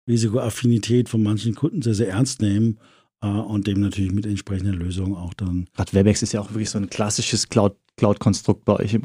Risikoaffinität 0.08 1.08
von 1.08 1.22
manchen 1.22 1.54
Kunden 1.54 1.82
sehr, 1.82 1.94
sehr 1.94 2.08
ernst 2.08 2.40
nehmen 2.40 2.78
äh, 3.22 3.26
und 3.26 3.66
dem 3.66 3.80
natürlich 3.80 4.12
mit 4.12 4.26
entsprechenden 4.26 4.74
Lösungen 4.74 5.14
auch 5.14 5.34
dann. 5.34 5.68
Gerade 5.74 5.92
Webex 5.92 6.22
ist 6.22 6.32
ja 6.32 6.40
auch 6.40 6.50
wirklich 6.50 6.70
so 6.70 6.78
ein 6.78 6.90
klassisches 6.90 7.48
Cloud 7.48 7.76
Cloud-Konstrukt 7.96 8.64
bei 8.64 8.74
euch, 8.74 8.98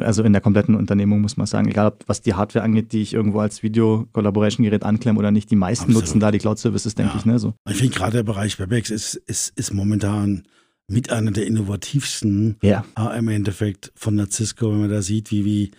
also 0.00 0.22
in 0.22 0.32
der 0.32 0.40
kompletten 0.40 0.74
Unternehmung, 0.74 1.20
muss 1.20 1.36
man 1.36 1.46
sagen. 1.46 1.68
Egal, 1.68 1.92
was 2.06 2.22
die 2.22 2.34
Hardware 2.34 2.64
angeht, 2.64 2.92
die 2.92 3.02
ich 3.02 3.12
irgendwo 3.12 3.40
als 3.40 3.62
Video-Collaboration-Gerät 3.62 4.82
anklemme 4.82 5.18
oder 5.18 5.30
nicht. 5.30 5.50
Die 5.50 5.56
meisten 5.56 5.84
Absolut. 5.84 6.04
nutzen 6.04 6.20
da 6.20 6.30
die 6.30 6.38
Cloud-Services, 6.38 6.94
denke 6.94 7.12
ja. 7.12 7.18
ich. 7.18 7.26
Ne, 7.26 7.38
so. 7.38 7.54
Ich 7.68 7.76
finde 7.76 7.94
gerade 7.94 8.18
der 8.18 8.22
Bereich 8.22 8.58
Webex 8.58 8.90
ist, 8.90 9.14
ist, 9.14 9.52
ist 9.56 9.74
momentan 9.74 10.44
mit 10.88 11.10
einer 11.10 11.30
der 11.30 11.46
innovativsten 11.46 12.56
ja. 12.62 12.84
im 13.16 13.28
Endeffekt 13.28 13.92
von 13.94 14.16
der 14.16 14.30
Cisco, 14.30 14.72
wenn 14.72 14.80
man 14.80 14.90
da 14.90 15.02
sieht, 15.02 15.30
wie, 15.30 15.44
wie 15.44 15.70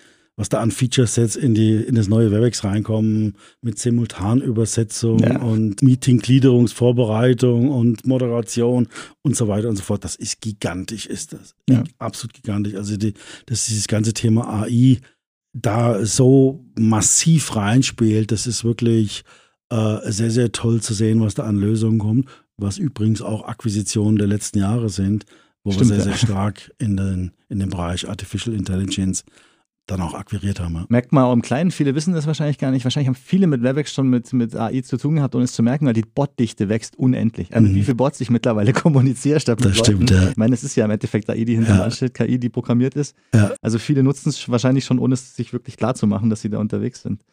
was 0.41 0.49
da 0.49 0.60
an 0.60 0.71
Feature-Sets 0.71 1.36
in, 1.36 1.56
in 1.56 1.93
das 1.93 2.08
neue 2.08 2.32
Webex 2.32 2.63
reinkommen, 2.63 3.36
mit 3.62 3.77
Simultanübersetzung 3.77 5.19
ja. 5.19 5.39
und 5.39 5.84
Meeting-Gliederungsvorbereitung 5.84 7.69
und 7.69 8.08
Moderation 8.08 8.88
und 9.21 9.36
so 9.36 9.47
weiter 9.47 9.69
und 9.69 9.75
so 9.75 9.84
fort. 9.84 10.04
Das 10.04 10.15
ist 10.15 10.41
gigantisch, 10.41 11.06
ist 11.06 11.34
das. 11.34 11.54
Ja. 11.69 11.84
Absolut 11.99 12.34
gigantisch. 12.34 12.73
Also 12.73 12.97
die, 12.97 13.13
dass 13.45 13.67
dieses 13.67 13.88
ganze 13.88 14.13
Thema 14.13 14.63
AI 14.63 14.97
da 15.54 16.04
so 16.04 16.65
massiv 16.75 17.56
reinspielt, 17.56 18.32
das 18.32 18.47
ist 18.47 18.63
wirklich 18.63 19.23
äh, 19.69 19.99
sehr, 20.06 20.32
sehr 20.32 20.51
toll 20.51 20.82
zu 20.82 20.95
sehen, 20.95 21.21
was 21.21 21.36
da 21.36 21.43
an 21.43 21.58
Lösungen 21.58 21.99
kommt, 21.99 22.27
was 22.58 22.80
übrigens 22.80 23.21
auch 23.21 23.47
Akquisitionen 23.47 24.17
der 24.17 24.27
letzten 24.27 24.58
Jahre 24.58 24.89
sind, 24.89 25.27
wo 25.63 25.71
Stimmt, 25.71 25.91
wir 25.91 25.97
sehr, 25.97 26.06
sehr 26.06 26.17
stark 26.17 26.71
in 26.80 26.97
den, 26.97 27.32
in 27.47 27.60
den 27.60 27.69
Bereich 27.69 28.10
Artificial 28.10 28.56
Intelligence 28.56 29.23
dann 29.91 30.01
auch 30.01 30.13
akquiriert 30.13 30.60
haben. 30.60 30.75
Ja. 30.75 30.86
Merkt 30.89 31.12
man 31.12 31.23
auch 31.25 31.34
im 31.34 31.41
Kleinen, 31.41 31.71
viele 31.71 31.93
wissen 31.95 32.13
das 32.13 32.27
wahrscheinlich 32.27 32.58
gar 32.58 32.71
nicht. 32.71 32.84
Wahrscheinlich 32.84 33.08
haben 33.08 33.15
viele 33.15 33.47
mit 33.47 33.62
Webex 33.62 33.93
schon 33.93 34.10
mit, 34.10 34.32
mit 34.34 34.56
AI 34.56 34.82
zu 34.82 34.97
tun 34.97 35.15
gehabt, 35.15 35.36
ohne 35.36 35.43
es 35.43 35.54
zu 35.54 35.63
merken, 35.63 35.86
weil 35.86 35.93
die 35.93 36.04
Botdichte 36.04 36.69
wächst 36.69 36.97
unendlich. 36.97 37.54
Also 37.54 37.67
mhm. 37.67 37.75
wie 37.75 37.84
viele 37.84 37.95
Bots 37.95 38.21
ich 38.21 38.30
mittlerweile 38.30 38.73
kommuniziere 38.73 39.39
statt 39.39 39.60
mit 39.60 39.69
Das 39.69 39.77
Leuten. 39.77 40.08
stimmt, 40.08 40.12
ja. 40.12 40.30
Ich 40.30 40.38
meine, 40.38 40.54
es 40.54 40.63
ist 40.63 40.75
ja 40.75 40.86
im 40.86 40.91
Endeffekt 40.91 41.30
AI, 41.30 41.43
die 41.45 41.56
hinter 41.56 41.75
ja. 41.75 41.91
steht, 41.91 42.13
KI, 42.13 42.39
die 42.39 42.49
programmiert 42.49 42.95
ist. 42.95 43.15
Ja. 43.34 43.51
Also 43.62 43.80
viele 43.80 44.04
nutzen 44.04 44.30
es 44.30 44.49
wahrscheinlich 44.49 44.86
schon, 44.86 44.99
ohne 44.99 45.13
es 45.13 45.36
sich 45.36 45.54
wirklich 45.54 45.77
klar 45.77 45.95
zu 45.95 46.08
machen, 46.08 46.30
dass 46.30 46.41
sie 46.41 46.49
da 46.49 46.60
unterwegs 46.60 47.01
sind. 47.01 47.23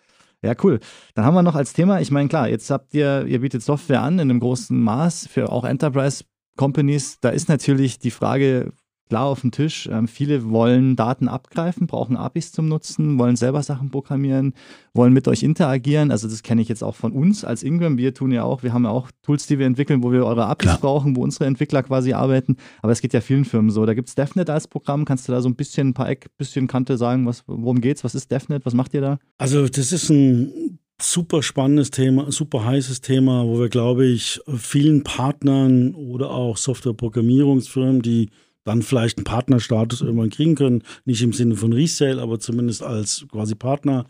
Ja, 0.43 0.55
cool. 0.63 0.79
Dann 1.15 1.25
haben 1.25 1.35
wir 1.35 1.43
noch 1.43 1.57
als 1.57 1.73
Thema, 1.73 2.01
ich 2.01 2.11
meine, 2.11 2.29
klar, 2.29 2.49
jetzt 2.49 2.71
habt 2.71 2.95
ihr, 2.95 3.27
ihr 3.27 3.41
bietet 3.41 3.63
Software 3.63 4.03
an 4.03 4.15
in 4.15 4.31
einem 4.31 4.41
großen 4.41 4.81
Maß 4.81 5.27
für 5.27 5.51
auch 5.51 5.65
Enterprise 5.65 6.25
Companies. 6.57 7.19
Da 7.21 7.31
ist 7.31 7.49
natürlich 7.49 7.99
die 7.99 8.11
Frage, 8.11 8.73
klar 9.09 9.27
auf 9.27 9.41
dem 9.41 9.51
Tisch. 9.51 9.89
Ähm, 9.91 10.09
viele 10.09 10.51
wollen 10.51 10.97
Daten 10.97 11.29
abgreifen, 11.29 11.87
brauchen 11.87 12.17
APIs 12.17 12.53
zum 12.53 12.69
Nutzen, 12.69 13.19
wollen 13.19 13.37
selber 13.37 13.63
Sachen 13.63 13.91
programmieren, 13.91 14.55
wollen 14.95 15.13
mit 15.13 15.29
euch 15.29 15.43
interagieren. 15.43 16.11
Also 16.11 16.29
das 16.29 16.43
kenne 16.43 16.63
ich 16.63 16.69
jetzt 16.69 16.85
auch 16.85 16.95
von 16.95 17.13
uns 17.13 17.45
als 17.45 17.63
Ingram. 17.63 17.99
Wir 17.99 18.15
tun 18.15 18.33
ja 18.33 18.45
auch, 18.45 18.63
wir 18.63 18.73
haben 18.73 18.85
ja 18.85 18.91
auch 18.91 19.11
Tools, 19.23 19.47
die 19.47 19.59
wir 19.59 19.67
entwickeln, 19.67 20.03
wo 20.03 20.13
wir 20.13 20.25
eure 20.25 20.47
APIs 20.47 20.69
klar. 20.69 20.79
brauchen, 20.81 21.17
wo 21.17 21.23
unsere 21.23 21.47
Entwickler 21.47 21.83
quasi 21.83 22.13
arbeiten. 22.13 22.57
Aber 22.83 22.93
es 22.93 23.01
geht 23.01 23.13
ja 23.13 23.21
vielen 23.21 23.45
Firmen 23.45 23.71
so. 23.71 23.87
Da 23.87 23.95
gibt 23.95 24.09
es 24.09 24.15
DevNet 24.15 24.51
als 24.51 24.69
Programm. 24.69 25.05
Kannst 25.05 25.29
du 25.29 25.33
da 25.33 25.41
so 25.41 25.49
ein 25.49 25.57
bisschen 25.57 25.89
ein 25.89 25.95
paar 25.95 26.09
Eck, 26.09 26.27
bisschen 26.37 26.67
Kante 26.67 26.97
sagen, 26.97 27.27
was, 27.27 27.45
worum 27.47 27.81
geht's? 27.81 28.05
Was 28.05 28.15
ist 28.15 28.31
DevNet? 28.31 28.67
Was 28.67 28.75
macht 28.75 28.95
ihr 28.95 29.01
da? 29.01 29.19
Also 29.39 29.69
das 29.69 29.93
ist 29.93 30.11
ein 30.11 30.79
super 31.01 31.43
spannendes 31.43 31.91
Thema, 31.91 32.31
super 32.33 32.65
heißes 32.65 33.01
Thema, 33.01 33.47
wo 33.47 33.61
wir, 33.61 33.69
glaube 33.69 34.07
ich, 34.07 34.41
vielen 34.57 35.05
Partnern 35.05 35.95
oder 35.95 36.31
auch 36.31 36.57
Softwareprogrammierungsfirmen, 36.57 38.03
die 38.03 38.31
dann 38.69 38.83
vielleicht 38.83 39.19
einen 39.19 39.25
Partnerstatus 39.25 40.03
irgendwann 40.03 40.31
kriegen 40.31 40.55
können. 40.55 40.83
Nicht 41.05 41.23
im 41.23 41.33
Sinne 41.33 41.57
von 41.57 41.73
Resale, 41.73 42.23
aber 42.23 42.39
zumindest 42.39 42.83
als 42.83 43.27
quasi 43.31 43.55
Partner, 43.55 44.07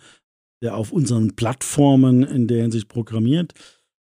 der 0.63 0.77
auf 0.77 0.93
unseren 0.93 1.37
Plattformen 1.37 2.23
in 2.25 2.47
der 2.49 2.63
Hinsicht 2.63 2.89
programmiert. 2.89 3.55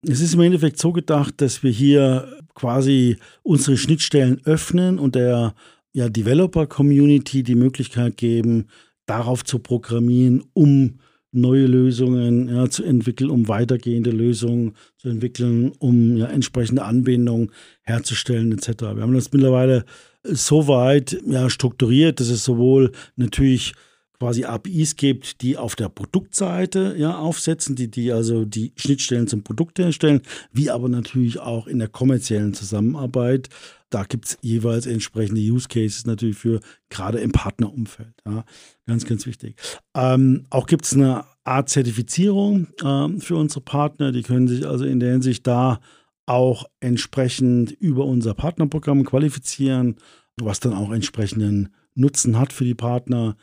Es 0.07 0.21
ist 0.21 0.35
im 0.35 0.41
Endeffekt 0.41 0.79
so 0.79 0.93
gedacht, 0.93 1.41
dass 1.41 1.63
wir 1.63 1.71
hier 1.71 2.43
quasi 2.55 3.17
unsere 3.43 3.77
Schnittstellen 3.77 4.41
öffnen 4.45 4.99
und 4.99 5.15
der 5.15 5.55
ja, 5.93 6.09
Developer-Community 6.09 7.43
die 7.43 7.55
Möglichkeit 7.55 8.17
geben, 8.17 8.67
darauf 9.07 9.45
zu 9.45 9.59
programmieren, 9.59 10.45
um 10.53 10.99
neue 11.33 11.67
Lösungen 11.67 12.49
ja, 12.49 12.69
zu 12.69 12.85
entwickeln, 12.85 13.31
um 13.31 13.49
weitergehende 13.49 14.11
Lösungen 14.11 14.75
zu 14.99 15.09
entwickeln, 15.09 15.73
um 15.79 16.17
ja, 16.17 16.27
entsprechende 16.27 16.85
Anbindungen 16.85 17.51
herzustellen 17.83 18.53
etc. 18.53 18.83
Wir 18.95 19.03
haben 19.03 19.15
das 19.15 19.33
mittlerweile 19.33 19.85
so 20.25 20.69
weit 20.69 21.21
ja, 21.27 21.51
strukturiert, 21.51 22.21
dass 22.21 22.29
es 22.29 22.45
sowohl 22.45 22.93
natürlich 23.17 23.75
quasi 24.19 24.45
APIs 24.45 24.97
gibt, 24.97 25.43
die 25.43 25.57
auf 25.57 25.77
der 25.77 25.89
Produktseite 25.89 26.95
ja, 26.97 27.19
aufsetzen, 27.19 27.77
die, 27.77 27.91
die 27.91 28.13
also 28.13 28.45
die 28.45 28.73
Schnittstellen 28.77 29.27
zum 29.27 29.43
Produkt 29.43 29.79
herstellen, 29.79 30.23
wie 30.53 30.71
aber 30.71 30.89
natürlich 30.89 31.41
auch 31.41 31.67
in 31.67 31.79
der 31.79 31.89
kommerziellen 31.89 32.55
Zusammenarbeit. 32.55 33.49
Da 33.91 34.05
gibt 34.05 34.27
es 34.27 34.39
jeweils 34.41 34.87
entsprechende 34.87 35.41
Use 35.41 35.69
Cases 35.69 36.07
natürlich 36.07 36.37
für 36.37 36.61
gerade 36.89 37.19
im 37.19 37.33
Partnerumfeld. 37.33 38.15
Ja. 38.27 38.45
Ganz, 38.87 39.05
ganz 39.05 39.27
wichtig. 39.27 39.57
Ähm, 39.95 40.47
auch 40.51 40.67
gibt 40.67 40.85
es 40.85 40.95
eine 40.95 41.25
Art 41.45 41.69
Zertifizierung 41.69 42.69
ähm, 42.83 43.21
für 43.21 43.37
unsere 43.37 43.61
Partner. 43.61 44.11
Die 44.11 44.23
können 44.23 44.49
sich 44.49 44.67
also 44.67 44.85
in 44.85 45.01
der 45.01 45.13
Hinsicht 45.13 45.47
da 45.47 45.81
auch 46.27 46.65
entsprechend 46.81 47.73
über 47.73 48.05
unser 48.05 48.35
Partnerprogramm 48.35 49.05
qualifizieren, 49.05 49.97
was 50.41 50.61
dann 50.61 50.73
auch 50.73 50.91
entsprechenden 50.91 51.71
Nutzen 51.95 52.39
hat 52.39 52.53
für 52.53 52.65
die 52.65 52.75
Partner. 52.75 53.37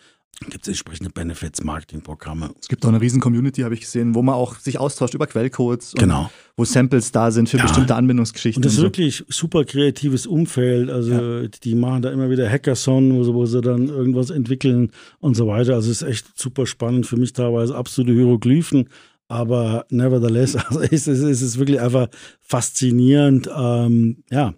Gibt 0.50 0.64
es 0.64 0.70
entsprechende 0.70 1.12
Benefits, 1.12 1.64
Marketingprogramme. 1.64 2.50
Es 2.60 2.68
gibt 2.68 2.84
auch 2.84 2.90
eine 2.90 3.00
riesen 3.00 3.22
Community, 3.22 3.62
habe 3.62 3.76
ich 3.76 3.82
gesehen, 3.82 4.16
wo 4.16 4.24
man 4.24 4.34
auch 4.34 4.56
sich 4.56 4.80
austauscht 4.80 5.14
über 5.14 5.28
Quellcodes. 5.28 5.94
Genau. 5.96 6.32
Wo 6.58 6.66
Samples 6.66 7.12
da 7.12 7.30
sind 7.30 7.48
für 7.48 7.58
ja. 7.58 7.64
bestimmte 7.64 7.94
Anbindungsgeschichten. 7.94 8.60
Und 8.60 8.66
das 8.66 8.74
ist 8.74 8.80
und 8.80 8.82
so. 8.82 8.88
wirklich 8.88 9.24
super 9.30 9.66
kreatives 9.66 10.26
Umfeld. 10.26 10.90
Also 10.90 11.14
ja. 11.14 11.48
die 11.48 11.76
machen 11.76 12.02
da 12.02 12.10
immer 12.10 12.32
wieder 12.32 12.50
Hackathon, 12.50 13.16
wo 13.16 13.24
sie, 13.24 13.34
wo 13.36 13.46
sie 13.46 13.62
dann 13.62 13.88
irgendwas 13.88 14.32
entwickeln 14.32 14.92
und 15.20 15.36
so 15.36 15.46
weiter. 15.46 15.76
Also 15.76 15.92
es 15.92 16.02
ist 16.02 16.08
echt 16.08 16.40
super 16.40 16.66
spannend. 16.66 17.06
Für 17.06 17.18
mich 17.18 17.34
teilweise 17.34 17.76
absolute 17.76 18.14
Hieroglyphen. 18.14 18.90
Aber 19.32 19.86
nevertheless, 19.90 20.56
also 20.68 20.82
es, 20.82 21.08
ist, 21.08 21.22
es 21.22 21.42
ist 21.42 21.58
wirklich 21.58 21.80
einfach 21.80 22.10
faszinierend, 22.42 23.50
ähm, 23.56 24.24
ja, 24.30 24.54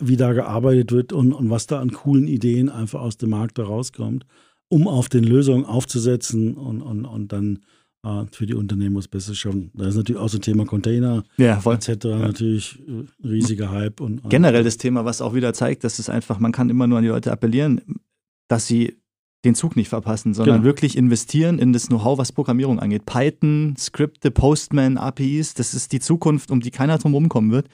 wie 0.00 0.16
da 0.16 0.32
gearbeitet 0.32 0.92
wird 0.92 1.12
und, 1.12 1.32
und 1.32 1.50
was 1.50 1.66
da 1.66 1.80
an 1.80 1.92
coolen 1.92 2.26
Ideen 2.26 2.70
einfach 2.70 3.00
aus 3.00 3.18
dem 3.18 3.30
Markt 3.30 3.58
da 3.58 3.64
rauskommt, 3.64 4.24
um 4.68 4.88
auf 4.88 5.08
den 5.08 5.24
Lösungen 5.24 5.66
aufzusetzen 5.66 6.54
und, 6.54 6.80
und, 6.80 7.04
und 7.04 7.32
dann 7.32 7.60
äh, 8.02 8.24
für 8.32 8.46
die 8.46 8.54
Unternehmen 8.54 8.96
was 8.96 9.08
Besseres 9.08 9.38
schon. 9.38 9.70
Da 9.74 9.86
ist 9.86 9.96
natürlich 9.96 10.20
auch 10.20 10.28
so 10.28 10.38
ein 10.38 10.42
Thema 10.42 10.64
Container 10.64 11.24
ja, 11.36 11.58
etc. 11.58 11.88
Ja. 12.04 12.18
natürlich 12.18 12.78
äh, 12.88 13.26
riesiger 13.26 13.70
Hype. 13.70 14.00
Und, 14.00 14.28
Generell 14.30 14.64
das 14.64 14.78
Thema, 14.78 15.04
was 15.04 15.20
auch 15.20 15.34
wieder 15.34 15.52
zeigt, 15.52 15.84
dass 15.84 15.98
es 15.98 16.08
einfach, 16.08 16.38
man 16.38 16.52
kann 16.52 16.70
immer 16.70 16.86
nur 16.86 16.98
an 16.98 17.04
die 17.04 17.10
Leute 17.10 17.30
appellieren, 17.30 17.82
dass 18.48 18.66
sie 18.66 18.96
den 19.44 19.54
Zug 19.54 19.76
nicht 19.76 19.88
verpassen, 19.88 20.34
sondern 20.34 20.56
genau. 20.56 20.64
wirklich 20.64 20.96
investieren 20.96 21.58
in 21.58 21.72
das 21.72 21.86
Know-how, 21.86 22.18
was 22.18 22.32
Programmierung 22.32 22.80
angeht. 22.80 23.06
Python, 23.06 23.74
Skripte, 23.78 24.30
Postman, 24.30 24.98
APIs, 24.98 25.54
das 25.54 25.74
ist 25.74 25.92
die 25.92 26.00
Zukunft, 26.00 26.50
um 26.50 26.60
die 26.60 26.72
keiner 26.72 26.98
drum 26.98 27.14
rumkommen 27.14 27.52
wird. 27.52 27.68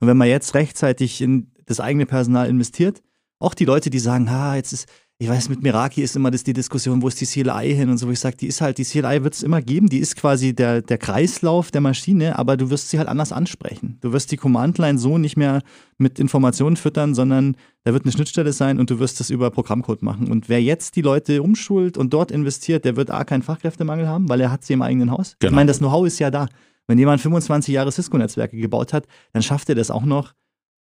Und 0.00 0.06
wenn 0.06 0.16
man 0.16 0.28
jetzt 0.28 0.54
rechtzeitig 0.54 1.20
in 1.20 1.50
das 1.66 1.80
eigene 1.80 2.06
Personal 2.06 2.48
investiert, 2.48 3.02
auch 3.40 3.54
die 3.54 3.64
Leute, 3.64 3.90
die 3.90 3.98
sagen, 3.98 4.30
ha, 4.30 4.56
jetzt 4.56 4.72
ist, 4.72 4.88
ich 5.20 5.28
weiß, 5.28 5.48
mit 5.48 5.62
Meraki 5.62 6.00
ist 6.00 6.14
immer 6.14 6.30
das 6.30 6.44
die 6.44 6.52
Diskussion, 6.52 7.02
wo 7.02 7.08
ist 7.08 7.20
die 7.20 7.26
CLI 7.26 7.74
hin 7.74 7.90
und 7.90 7.98
so, 7.98 8.06
wo 8.06 8.12
ich 8.12 8.20
sage, 8.20 8.36
die 8.36 8.46
ist 8.46 8.60
halt, 8.60 8.78
die 8.78 8.84
CLI 8.84 9.24
wird 9.24 9.34
es 9.34 9.42
immer 9.42 9.60
geben, 9.60 9.88
die 9.88 9.98
ist 9.98 10.14
quasi 10.14 10.54
der, 10.54 10.80
der 10.80 10.96
Kreislauf 10.96 11.72
der 11.72 11.80
Maschine, 11.80 12.38
aber 12.38 12.56
du 12.56 12.70
wirst 12.70 12.90
sie 12.90 12.98
halt 12.98 13.08
anders 13.08 13.32
ansprechen. 13.32 13.98
Du 14.00 14.12
wirst 14.12 14.30
die 14.30 14.36
Command-Line 14.36 14.96
so 14.96 15.18
nicht 15.18 15.36
mehr 15.36 15.62
mit 15.96 16.20
Informationen 16.20 16.76
füttern, 16.76 17.16
sondern 17.16 17.56
da 17.82 17.92
wird 17.92 18.04
eine 18.04 18.12
Schnittstelle 18.12 18.52
sein 18.52 18.78
und 18.78 18.90
du 18.90 19.00
wirst 19.00 19.18
das 19.18 19.30
über 19.30 19.50
Programmcode 19.50 20.02
machen. 20.02 20.30
Und 20.30 20.48
wer 20.48 20.62
jetzt 20.62 20.94
die 20.94 21.02
Leute 21.02 21.42
umschult 21.42 21.98
und 21.98 22.14
dort 22.14 22.30
investiert, 22.30 22.84
der 22.84 22.94
wird 22.94 23.10
A, 23.10 23.24
keinen 23.24 23.42
Fachkräftemangel 23.42 24.06
haben, 24.06 24.28
weil 24.28 24.40
er 24.40 24.52
hat 24.52 24.64
sie 24.64 24.74
im 24.74 24.82
eigenen 24.82 25.10
Haus. 25.10 25.34
Genau. 25.40 25.50
Ich 25.50 25.56
meine, 25.56 25.66
das 25.66 25.78
Know-how 25.78 26.06
ist 26.06 26.20
ja 26.20 26.30
da. 26.30 26.46
Wenn 26.86 26.96
jemand 26.96 27.20
25 27.20 27.74
Jahre 27.74 27.90
Cisco-Netzwerke 27.90 28.56
gebaut 28.56 28.92
hat, 28.92 29.08
dann 29.32 29.42
schafft 29.42 29.68
er 29.68 29.74
das 29.74 29.90
auch 29.90 30.04
noch, 30.04 30.34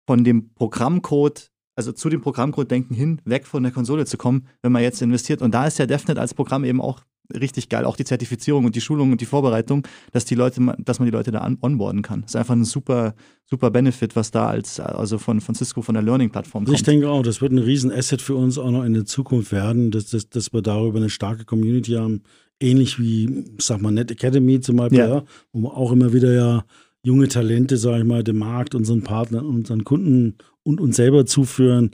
von 0.05 0.23
dem 0.23 0.53
Programmcode 0.53 1.49
also 1.77 1.91
zu 1.91 2.09
dem 2.09 2.21
Programmcode 2.21 2.69
denken 2.69 2.95
hin, 2.95 3.21
weg 3.23 3.45
von 3.45 3.61
der 3.61 3.71
Konsole 3.71 4.05
zu 4.05 4.17
kommen, 4.17 4.47
wenn 4.63 4.71
man 4.71 4.81
jetzt 4.81 5.01
investiert. 5.01 5.41
Und 5.41 5.53
da 5.53 5.67
ist 5.67 5.77
ja 5.77 5.85
DevNet 5.85 6.17
als 6.17 6.33
Programm 6.33 6.65
eben 6.65 6.81
auch 6.81 7.01
richtig 7.33 7.69
geil. 7.69 7.85
Auch 7.85 7.95
die 7.95 8.03
Zertifizierung 8.03 8.65
und 8.65 8.75
die 8.75 8.81
Schulung 8.81 9.11
und 9.11 9.21
die 9.21 9.25
Vorbereitung, 9.25 9.85
dass 10.11 10.25
die 10.25 10.33
Leute, 10.33 10.75
dass 10.79 10.99
man 10.99 11.05
die 11.05 11.11
Leute 11.11 11.29
da 11.31 11.47
onboarden 11.61 12.01
kann. 12.01 12.21
Das 12.21 12.31
ist 12.31 12.35
einfach 12.35 12.55
ein 12.55 12.63
super, 12.63 13.13
super 13.45 13.69
Benefit, 13.69 14.15
was 14.15 14.31
da 14.31 14.47
als, 14.47 14.79
also 14.79 15.19
von, 15.19 15.39
von 15.39 15.53
Cisco, 15.53 15.83
von 15.83 15.93
der 15.93 16.03
Learning-Plattform 16.03 16.65
kommt. 16.65 16.75
Ich 16.75 16.83
denke 16.83 17.09
auch, 17.09 17.21
das 17.21 17.41
wird 17.41 17.51
ein 17.51 17.59
riesen 17.59 17.91
Asset 17.91 18.23
für 18.23 18.35
uns 18.35 18.57
auch 18.57 18.71
noch 18.71 18.83
in 18.83 18.93
der 18.93 19.05
Zukunft 19.05 19.51
werden, 19.51 19.91
dass, 19.91 20.07
dass, 20.07 20.29
dass 20.29 20.53
wir 20.53 20.63
darüber 20.63 20.97
eine 20.97 21.09
starke 21.11 21.45
Community 21.45 21.91
haben. 21.91 22.23
Ähnlich 22.59 22.99
wie, 22.99 23.45
sag 23.59 23.81
mal, 23.81 23.91
Net 23.91 24.09
Academy 24.09 24.61
zum 24.61 24.77
Beispiel, 24.77 24.99
ja. 24.99 25.07
Ja, 25.07 25.23
wo 25.51 25.59
wir 25.59 25.77
auch 25.77 25.91
immer 25.91 26.11
wieder 26.11 26.33
ja 26.33 26.65
junge 27.03 27.27
Talente, 27.27 27.77
sage 27.77 27.99
ich 27.99 28.03
mal, 28.03 28.23
dem 28.23 28.39
Markt, 28.39 28.73
unseren 28.73 29.03
Partnern, 29.03 29.45
unseren 29.45 29.83
Kunden 29.83 30.35
und 30.67 30.81
uns 30.81 30.97
selber 30.97 31.25
zuführen. 31.25 31.91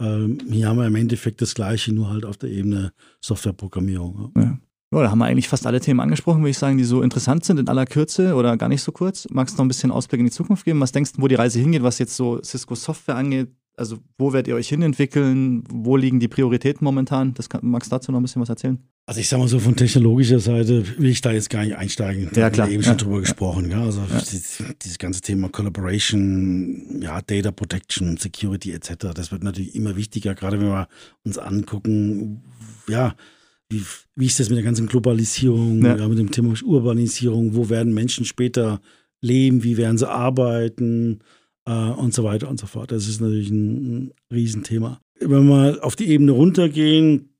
Ähm, 0.00 0.38
hier 0.50 0.68
haben 0.68 0.78
wir 0.78 0.86
im 0.86 0.96
Endeffekt 0.96 1.40
das 1.40 1.54
Gleiche, 1.54 1.94
nur 1.94 2.10
halt 2.10 2.26
auf 2.26 2.36
der 2.36 2.50
Ebene 2.50 2.92
Softwareprogrammierung. 3.20 4.32
Ja. 4.36 4.42
ja. 4.42 4.58
Ja, 4.92 5.02
da 5.02 5.10
haben 5.10 5.18
wir 5.18 5.24
eigentlich 5.24 5.48
fast 5.48 5.66
alle 5.66 5.80
Themen 5.80 5.98
angesprochen, 5.98 6.42
würde 6.42 6.50
ich 6.50 6.58
sagen, 6.58 6.78
die 6.78 6.84
so 6.84 7.02
interessant 7.02 7.44
sind 7.44 7.58
in 7.58 7.68
aller 7.68 7.86
Kürze 7.86 8.34
oder 8.34 8.56
gar 8.56 8.68
nicht 8.68 8.82
so 8.82 8.92
kurz. 8.92 9.26
Magst 9.30 9.54
du 9.54 9.58
noch 9.58 9.64
ein 9.64 9.68
bisschen 9.68 9.90
Ausblick 9.90 10.20
in 10.20 10.26
die 10.26 10.32
Zukunft 10.32 10.64
geben? 10.64 10.80
Was 10.80 10.92
denkst 10.92 11.14
du, 11.14 11.22
wo 11.22 11.28
die 11.28 11.34
Reise 11.34 11.58
hingeht, 11.58 11.82
was 11.82 11.98
jetzt 11.98 12.16
so 12.16 12.40
Cisco 12.40 12.76
Software 12.76 13.16
angeht? 13.16 13.48
Also, 13.78 13.98
wo 14.16 14.32
werdet 14.32 14.48
ihr 14.48 14.54
euch 14.54 14.70
hinentwickeln? 14.70 15.62
Wo 15.68 15.98
liegen 15.98 16.18
die 16.18 16.28
Prioritäten 16.28 16.82
momentan? 16.82 17.34
Das 17.34 17.50
kann, 17.50 17.60
magst 17.62 17.92
du 17.92 17.96
dazu 17.96 18.10
noch 18.10 18.20
ein 18.20 18.22
bisschen 18.22 18.40
was 18.40 18.48
erzählen? 18.48 18.78
Also, 19.04 19.20
ich 19.20 19.28
sag 19.28 19.38
mal 19.38 19.48
so, 19.48 19.58
von 19.58 19.76
technologischer 19.76 20.40
Seite 20.40 20.82
will 20.98 21.10
ich 21.10 21.20
da 21.20 21.30
jetzt 21.30 21.50
gar 21.50 21.62
nicht 21.62 21.76
einsteigen. 21.76 22.30
Da 22.32 22.40
ja, 22.40 22.50
klar. 22.50 22.66
haben 22.66 22.70
wir 22.70 22.74
eben 22.74 22.82
schon 22.82 22.96
drüber 22.96 23.20
gesprochen. 23.20 23.70
Ja. 23.70 23.82
Also, 23.82 24.00
ja. 24.00 24.22
Dieses, 24.82 24.98
ganze 24.98 25.20
Thema 25.20 25.50
Collaboration, 25.50 27.02
ja, 27.02 27.20
Data 27.20 27.50
Protection, 27.52 28.16
Security 28.16 28.72
etc., 28.72 29.12
das 29.14 29.30
wird 29.30 29.44
natürlich 29.44 29.74
immer 29.74 29.94
wichtiger, 29.94 30.34
gerade 30.34 30.58
wenn 30.58 30.68
wir 30.68 30.88
uns 31.24 31.36
angucken, 31.36 32.42
ja, 32.88 33.14
wie, 33.68 33.82
wie 34.14 34.26
ist 34.26 34.40
das 34.40 34.48
mit 34.48 34.56
der 34.56 34.64
ganzen 34.64 34.86
Globalisierung, 34.86 35.84
ja. 35.84 35.96
Ja, 35.96 36.08
mit 36.08 36.18
dem 36.18 36.30
Thema 36.30 36.54
Urbanisierung, 36.64 37.54
wo 37.54 37.68
werden 37.68 37.92
Menschen 37.92 38.24
später 38.24 38.80
leben, 39.20 39.64
wie 39.64 39.76
werden 39.76 39.98
sie 39.98 40.08
arbeiten 40.08 41.20
äh, 41.66 41.72
und 41.72 42.14
so 42.14 42.24
weiter 42.24 42.48
und 42.48 42.58
so 42.58 42.66
fort. 42.66 42.92
Das 42.92 43.08
ist 43.08 43.20
natürlich 43.20 43.50
ein, 43.50 44.06
ein 44.06 44.14
Riesenthema. 44.32 45.00
Wenn 45.20 45.30
wir 45.30 45.40
mal 45.40 45.80
auf 45.80 45.96
die 45.96 46.08
Ebene 46.08 46.32
runtergehen, 46.32 47.30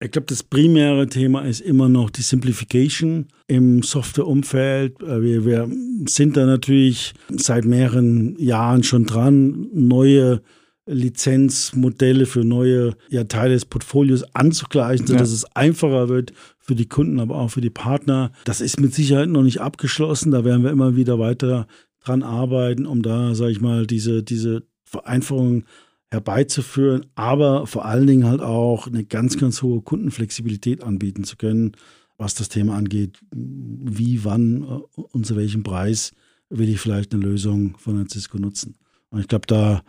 ich 0.00 0.10
glaube, 0.10 0.26
das 0.26 0.42
primäre 0.42 1.06
Thema 1.06 1.42
ist 1.42 1.60
immer 1.60 1.88
noch 1.88 2.10
die 2.10 2.22
Simplification 2.22 3.28
im 3.46 3.82
Softwareumfeld. 3.82 5.02
Äh, 5.02 5.22
wir, 5.22 5.44
wir 5.44 5.70
sind 6.06 6.36
da 6.36 6.46
natürlich 6.46 7.14
seit 7.30 7.64
mehreren 7.64 8.36
Jahren 8.38 8.82
schon 8.82 9.06
dran, 9.06 9.68
neue 9.72 10.42
Lizenzmodelle 10.86 12.26
für 12.26 12.44
neue 12.44 12.94
ja, 13.08 13.24
Teile 13.24 13.54
des 13.54 13.64
Portfolios 13.64 14.22
anzugleichen, 14.34 15.06
sodass 15.06 15.30
ja. 15.30 15.36
es 15.36 15.56
einfacher 15.56 16.10
wird 16.10 16.34
für 16.58 16.74
die 16.74 16.88
Kunden, 16.88 17.20
aber 17.20 17.36
auch 17.36 17.48
für 17.48 17.62
die 17.62 17.70
Partner. 17.70 18.32
Das 18.44 18.60
ist 18.60 18.78
mit 18.80 18.94
Sicherheit 18.94 19.28
noch 19.28 19.42
nicht 19.42 19.60
abgeschlossen. 19.60 20.30
Da 20.30 20.44
werden 20.44 20.62
wir 20.62 20.70
immer 20.70 20.96
wieder 20.96 21.18
weiter 21.18 21.66
dran 22.04 22.22
arbeiten, 22.22 22.86
um 22.86 23.02
da, 23.02 23.34
sage 23.34 23.52
ich 23.52 23.60
mal, 23.60 23.86
diese, 23.86 24.22
diese 24.22 24.62
Vereinfachung 24.84 25.64
herbeizuführen, 26.10 27.06
aber 27.14 27.66
vor 27.66 27.84
allen 27.84 28.06
Dingen 28.06 28.26
halt 28.26 28.40
auch 28.40 28.86
eine 28.86 29.04
ganz, 29.04 29.36
ganz 29.36 29.62
hohe 29.62 29.82
Kundenflexibilität 29.82 30.82
anbieten 30.82 31.24
zu 31.24 31.36
können, 31.36 31.72
was 32.16 32.34
das 32.34 32.48
Thema 32.48 32.76
angeht, 32.76 33.18
wie, 33.32 34.24
wann 34.24 34.62
äh, 34.62 35.00
und 35.00 35.26
zu 35.26 35.36
welchem 35.36 35.62
Preis 35.62 36.12
will 36.48 36.68
ich 36.68 36.80
vielleicht 36.80 37.12
eine 37.12 37.24
Lösung 37.24 37.76
von 37.78 38.08
Cisco 38.08 38.38
nutzen. 38.38 38.76
Und 39.10 39.20
ich 39.20 39.28
glaube, 39.28 39.46
da 39.46 39.82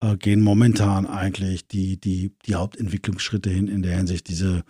äh, 0.00 0.16
gehen 0.16 0.42
momentan 0.42 1.06
eigentlich 1.06 1.66
die, 1.66 1.98
die, 1.98 2.32
die 2.44 2.54
Hauptentwicklungsschritte 2.54 3.48
hin 3.48 3.68
in 3.68 3.82
der 3.82 3.96
Hinsicht, 3.96 4.28
diese 4.28 4.64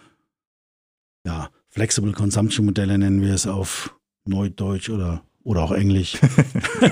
ja, 1.26 1.50
Flexible 1.68 2.12
Consumption 2.12 2.66
Modelle 2.66 2.98
nennen 2.98 3.22
wir 3.22 3.34
es 3.34 3.46
auf 3.46 3.96
Neudeutsch 4.24 4.90
oder, 4.90 5.24
oder 5.42 5.62
auch 5.62 5.72
Englisch, 5.72 6.18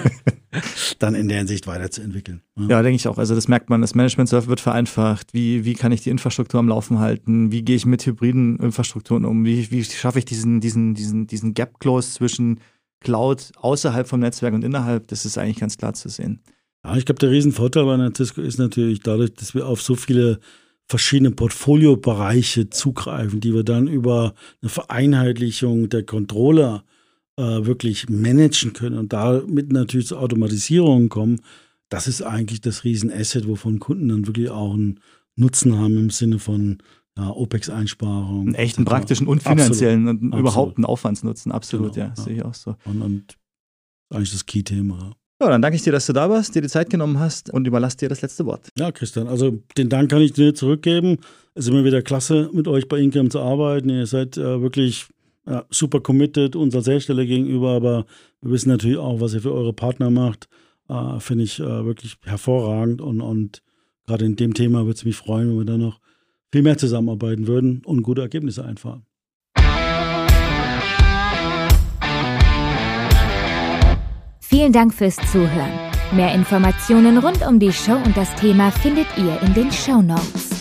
dann 0.98 1.14
in 1.14 1.28
der 1.28 1.38
Hinsicht 1.38 1.66
weiterzuentwickeln. 1.66 2.42
Ja, 2.56 2.68
ja 2.68 2.82
denke 2.82 2.96
ich 2.96 3.08
auch. 3.08 3.18
Also 3.18 3.34
das 3.34 3.48
merkt 3.48 3.70
man, 3.70 3.80
das 3.80 3.94
Management 3.94 4.30
wird 4.32 4.60
vereinfacht. 4.60 5.34
Wie, 5.34 5.64
wie 5.64 5.74
kann 5.74 5.92
ich 5.92 6.02
die 6.02 6.10
Infrastruktur 6.10 6.60
am 6.60 6.68
Laufen 6.68 6.98
halten? 6.98 7.52
Wie 7.52 7.62
gehe 7.62 7.76
ich 7.76 7.86
mit 7.86 8.04
hybriden 8.06 8.58
Infrastrukturen 8.58 9.24
um? 9.24 9.44
Wie, 9.44 9.70
wie 9.70 9.84
schaffe 9.84 10.18
ich 10.18 10.24
diesen, 10.24 10.60
diesen, 10.60 10.94
diesen, 10.94 11.26
diesen 11.26 11.54
Gap 11.54 11.78
Close 11.80 12.12
zwischen 12.12 12.60
Cloud 13.00 13.52
außerhalb 13.56 14.08
vom 14.08 14.20
Netzwerk 14.20 14.54
und 14.54 14.64
innerhalb? 14.64 15.08
Das 15.08 15.24
ist 15.24 15.36
eigentlich 15.36 15.60
ganz 15.60 15.76
klar 15.76 15.94
zu 15.94 16.08
sehen. 16.08 16.40
Ja, 16.84 16.96
ich 16.96 17.04
glaube, 17.04 17.18
der 17.18 17.30
Riesenvorteil 17.30 17.84
bei 17.84 17.94
einer 17.94 18.12
Cisco 18.16 18.40
ist 18.40 18.58
natürlich 18.58 19.00
dadurch, 19.00 19.34
dass 19.34 19.54
wir 19.54 19.66
auf 19.66 19.82
so 19.82 19.94
viele 19.94 20.40
verschiedene 20.86 21.32
Portfoliobereiche 21.32 22.70
zugreifen, 22.70 23.40
die 23.40 23.52
wir 23.52 23.62
dann 23.62 23.88
über 23.88 24.32
eine 24.62 24.70
Vereinheitlichung 24.70 25.90
der 25.90 26.04
Controller 26.04 26.84
äh, 26.84 26.97
wirklich 27.38 28.08
managen 28.08 28.72
können 28.72 28.98
und 28.98 29.12
damit 29.12 29.72
natürlich 29.72 30.08
zur 30.08 30.20
Automatisierung 30.20 31.08
kommen. 31.08 31.40
Das 31.88 32.06
ist 32.06 32.22
eigentlich 32.22 32.60
das 32.60 32.84
Riesenasset, 32.84 33.48
wovon 33.48 33.78
Kunden 33.78 34.08
dann 34.08 34.26
wirklich 34.26 34.50
auch 34.50 34.74
einen 34.74 35.00
Nutzen 35.36 35.78
haben 35.78 35.96
im 35.96 36.10
Sinne 36.10 36.38
von 36.38 36.78
ja, 37.16 37.30
OPEX-Einsparungen. 37.30 38.48
Einen 38.48 38.54
echten 38.54 38.84
praktischen 38.84 39.26
und 39.26 39.42
finanziellen 39.42 40.08
absolut, 40.08 40.32
und 40.32 40.38
überhaupt 40.38 40.78
einen 40.78 40.84
Aufwandsnutzen, 40.84 41.52
absolut, 41.52 41.94
genau, 41.94 42.06
ja, 42.06 42.14
ja, 42.16 42.22
sehe 42.22 42.36
ich 42.36 42.44
auch 42.44 42.54
so. 42.54 42.76
Und, 42.84 43.02
und 43.02 43.38
eigentlich 44.10 44.32
das 44.32 44.46
Key-Thema. 44.46 45.12
Ja, 45.40 45.50
dann 45.50 45.62
danke 45.62 45.76
ich 45.76 45.82
dir, 45.82 45.92
dass 45.92 46.06
du 46.06 46.12
da 46.12 46.28
warst, 46.28 46.56
dir 46.56 46.62
die 46.62 46.68
Zeit 46.68 46.90
genommen 46.90 47.20
hast 47.20 47.50
und 47.50 47.66
überlasse 47.66 47.98
dir 47.98 48.08
das 48.08 48.22
letzte 48.22 48.44
Wort. 48.46 48.70
Ja, 48.76 48.90
Christian, 48.90 49.28
also 49.28 49.62
den 49.76 49.88
Dank 49.88 50.10
kann 50.10 50.20
ich 50.20 50.32
dir 50.32 50.54
zurückgeben. 50.54 51.18
Es 51.54 51.66
ist 51.66 51.70
immer 51.70 51.84
wieder 51.84 52.02
klasse, 52.02 52.50
mit 52.52 52.66
euch 52.66 52.88
bei 52.88 52.98
Incam 52.98 53.30
zu 53.30 53.40
arbeiten. 53.40 53.88
Ihr 53.88 54.06
seid 54.06 54.36
äh, 54.36 54.60
wirklich 54.60 55.06
ja, 55.48 55.64
super 55.70 56.00
committed 56.00 56.56
uns 56.56 56.74
als 56.74 56.86
Hersteller 56.86 57.24
gegenüber, 57.24 57.70
aber 57.70 58.04
wir 58.42 58.52
wissen 58.52 58.68
natürlich 58.68 58.98
auch, 58.98 59.20
was 59.20 59.34
ihr 59.34 59.40
für 59.40 59.52
eure 59.52 59.72
Partner 59.72 60.10
macht. 60.10 60.48
Äh, 60.88 61.20
Finde 61.20 61.44
ich 61.44 61.58
äh, 61.58 61.84
wirklich 61.84 62.16
hervorragend 62.24 63.00
und, 63.00 63.20
und 63.20 63.62
gerade 64.06 64.26
in 64.26 64.36
dem 64.36 64.54
Thema 64.54 64.80
würde 64.84 64.96
es 64.96 65.04
mich 65.04 65.16
freuen, 65.16 65.50
wenn 65.50 65.58
wir 65.58 65.64
da 65.64 65.78
noch 65.78 66.00
viel 66.52 66.62
mehr 66.62 66.78
zusammenarbeiten 66.78 67.46
würden 67.46 67.82
und 67.84 68.02
gute 68.02 68.22
Ergebnisse 68.22 68.64
einfahren. 68.64 69.04
Vielen 74.40 74.72
Dank 74.72 74.94
fürs 74.94 75.16
Zuhören. 75.30 75.72
Mehr 76.12 76.34
Informationen 76.34 77.18
rund 77.18 77.46
um 77.46 77.58
die 77.58 77.72
Show 77.72 77.96
und 77.96 78.16
das 78.16 78.34
Thema 78.36 78.70
findet 78.70 79.06
ihr 79.18 79.38
in 79.42 79.52
den 79.52 79.70
Show 79.70 80.00
Notes. 80.00 80.57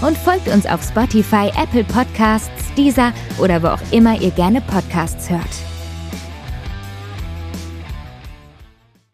Und 0.00 0.16
folgt 0.16 0.48
uns 0.48 0.66
auf 0.66 0.82
Spotify, 0.82 1.50
Apple 1.60 1.84
Podcasts, 1.84 2.74
Deezer 2.76 3.12
oder 3.38 3.62
wo 3.62 3.68
auch 3.68 3.92
immer 3.92 4.20
ihr 4.20 4.30
gerne 4.30 4.60
Podcasts 4.60 5.28
hört. 5.28 5.67